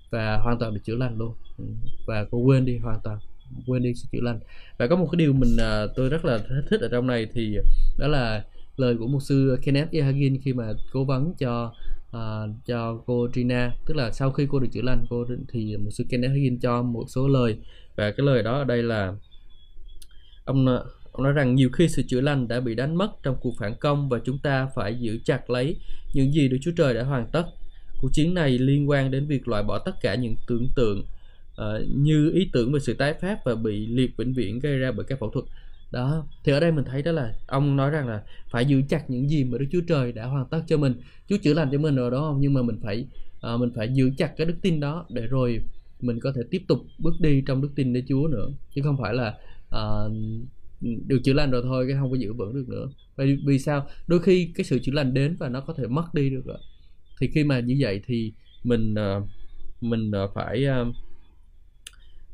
[0.09, 1.33] Và hoàn toàn được chữa lành luôn.
[1.57, 1.65] Ừ,
[2.07, 3.19] và cô quên đi hoàn toàn
[3.67, 4.39] quên đi sự chữa lành.
[4.77, 6.39] Và có một cái điều mình uh, tôi rất là
[6.69, 7.57] thích ở trong này thì
[7.99, 8.43] đó là
[8.77, 10.01] lời của một sư Kenneth E.
[10.01, 11.73] Hagin khi mà cố vấn cho
[12.17, 15.89] uh, cho cô Trina tức là sau khi cô được chữa lành cô thì một
[15.91, 17.57] sư Kenneth Hagin cho một số lời.
[17.95, 19.13] Và cái lời đó ở đây là
[20.45, 20.65] ông
[21.23, 24.09] nói rằng nhiều khi sự chữa lành đã bị đánh mất trong cuộc phản công
[24.09, 25.75] và chúng ta phải giữ chặt lấy
[26.13, 27.43] những gì Đức Chúa Trời đã hoàn tất.
[28.01, 31.05] Cuộc chiến này liên quan đến việc loại bỏ tất cả những tưởng tượng
[31.51, 34.91] uh, như ý tưởng về sự tái phát và bị liệt vĩnh viễn gây ra
[34.91, 35.45] bởi các phẫu thuật.
[35.91, 39.09] Đó thì ở đây mình thấy đó là ông nói rằng là phải giữ chặt
[39.09, 40.93] những gì mà Đức Chúa Trời đã hoàn tất cho mình.
[41.29, 42.37] Chúa chữa lành cho mình rồi đó không?
[42.41, 43.05] Nhưng mà mình phải
[43.53, 45.61] uh, mình phải giữ chặt cái đức tin đó để rồi
[46.01, 48.47] mình có thể tiếp tục bước đi trong đức tin để Chúa nữa.
[48.75, 49.33] Chứ không phải là
[49.75, 50.11] uh,
[50.81, 52.89] Ừ, được chữa lành rồi thôi cái không có giữ vững được nữa.
[53.17, 53.87] Vì, vì sao?
[54.07, 56.57] Đôi khi cái sự chữa lành đến và nó có thể mất đi được rồi
[57.19, 59.23] thì khi mà như vậy thì mình uh,
[59.81, 60.95] mình uh, phải uh,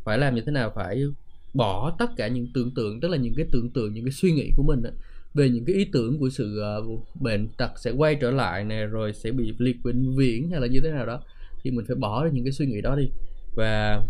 [0.03, 0.71] phải làm như thế nào?
[0.75, 1.03] Phải
[1.53, 4.31] bỏ tất cả những tưởng tượng tức là những cái tưởng tượng những cái suy
[4.31, 4.89] nghĩ của mình đó,
[5.33, 8.85] về những cái ý tưởng của sự uh, bệnh tật sẽ quay trở lại này
[8.85, 11.21] rồi sẽ bị liệt bệnh viễn hay là như thế nào đó
[11.63, 13.11] thì mình phải bỏ những cái suy nghĩ đó đi.
[13.55, 14.01] Và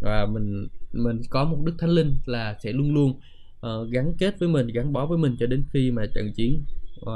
[0.00, 3.20] và mình mình có một đức thánh linh là sẽ luôn luôn
[3.66, 6.62] uh, gắn kết với mình gắn bó với mình cho đến khi mà trận chiến
[7.00, 7.08] uh,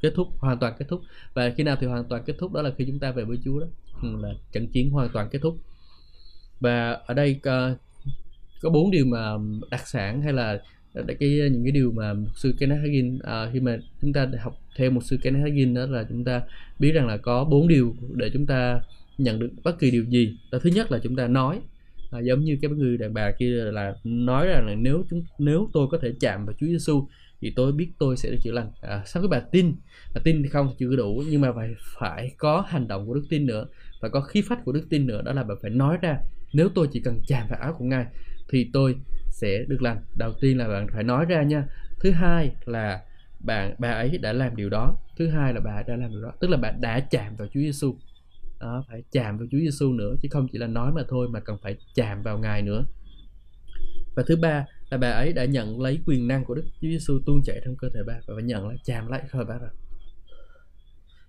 [0.00, 1.00] kết thúc hoàn toàn kết thúc.
[1.34, 3.38] Và khi nào thì hoàn toàn kết thúc đó là khi chúng ta về với
[3.44, 3.66] Chúa đó.
[4.02, 5.58] Ừ, là trận chiến hoàn toàn kết thúc.
[6.60, 7.78] Và ở đây uh,
[8.62, 9.32] có bốn điều mà
[9.70, 10.62] đặc sản hay là
[10.94, 14.90] cái những cái điều mà sư Kenneth Hagin uh, khi mà chúng ta học theo
[14.90, 16.42] một sư Kenneth Hagin đó là chúng ta
[16.78, 18.80] biết rằng là có bốn điều để chúng ta
[19.18, 20.36] nhận được bất kỳ điều gì.
[20.52, 21.60] Đó thứ nhất là chúng ta nói
[22.10, 25.68] à, giống như cái người đàn bà kia là nói rằng là nếu chúng nếu
[25.72, 27.08] tôi có thể chạm vào Chúa Giêsu
[27.40, 28.70] thì tôi biết tôi sẽ được chữa lành.
[28.80, 29.74] À, sao các bà tin
[30.14, 33.24] bà tin thì không chưa đủ nhưng mà phải phải có hành động của đức
[33.28, 33.66] tin nữa
[34.00, 36.18] và có khí phách của đức tin nữa đó là bà phải nói ra
[36.52, 38.06] nếu tôi chỉ cần chạm vào áo của ngài
[38.48, 38.96] thì tôi
[39.30, 40.02] sẽ được lành.
[40.16, 41.64] Đầu tiên là bạn phải nói ra nha.
[42.00, 43.02] Thứ hai là
[43.40, 44.96] bạn bà ấy đã làm điều đó.
[45.16, 46.32] Thứ hai là bà đã làm điều đó.
[46.40, 47.96] Tức là bạn đã chạm vào Chúa Giêsu
[48.60, 51.40] đó, phải chạm vào Chúa Giêsu nữa chứ không chỉ là nói mà thôi mà
[51.40, 52.84] cần phải chạm vào Ngài nữa.
[54.16, 57.20] Và thứ ba là bà ấy đã nhận lấy quyền năng của Đức Chúa Giêsu
[57.26, 59.70] tuôn chảy trong cơ thể bà và bà nhận lại chạm lại thôi bà rồi.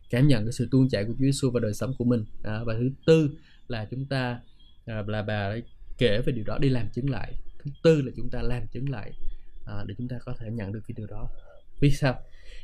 [0.10, 2.26] Cảm nhận cái sự tuôn chảy của Chúa Giêsu vào đời sống của mình.
[2.44, 2.64] Đó.
[2.66, 3.30] và thứ tư
[3.68, 4.40] là chúng ta
[4.86, 5.64] à, là bà ấy
[5.98, 7.34] kể về điều đó đi làm chứng lại.
[7.64, 9.12] Thứ tư là chúng ta làm chứng lại
[9.66, 11.30] à, để chúng ta có thể nhận được cái điều đó.
[11.80, 12.20] Vì sao?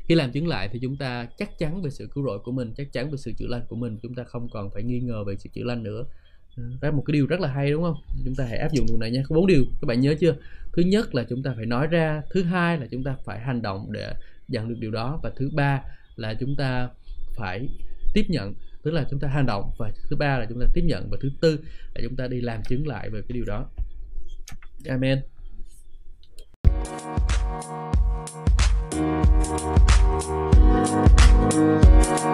[0.08, 2.74] Khi làm chứng lại thì chúng ta chắc chắn về sự cứu rỗi của mình,
[2.78, 5.24] chắc chắn về sự chữa lành của mình, chúng ta không còn phải nghi ngờ
[5.24, 6.06] về sự chữa lành nữa.
[6.56, 7.96] Ừ, đó một cái điều rất là hay đúng không?
[8.26, 9.24] Chúng ta hãy áp dụng điều này nha.
[9.30, 10.36] Có bốn điều, các bạn nhớ chưa?
[10.74, 13.62] Thứ nhất là chúng ta phải nói ra, thứ hai là chúng ta phải hành
[13.62, 14.14] động để
[14.48, 15.82] nhận được điều đó và thứ ba
[16.16, 16.90] là chúng ta
[17.36, 17.68] phải
[18.14, 18.54] tiếp nhận,
[18.84, 21.18] tức là chúng ta hành động và thứ ba là chúng ta tiếp nhận và
[21.22, 21.60] thứ tư
[21.96, 23.70] là chúng ta đi làm chứng lại về cái điều đó.
[24.86, 25.22] Amen.
[29.48, 29.95] Thank you.
[31.56, 32.25] Thank you.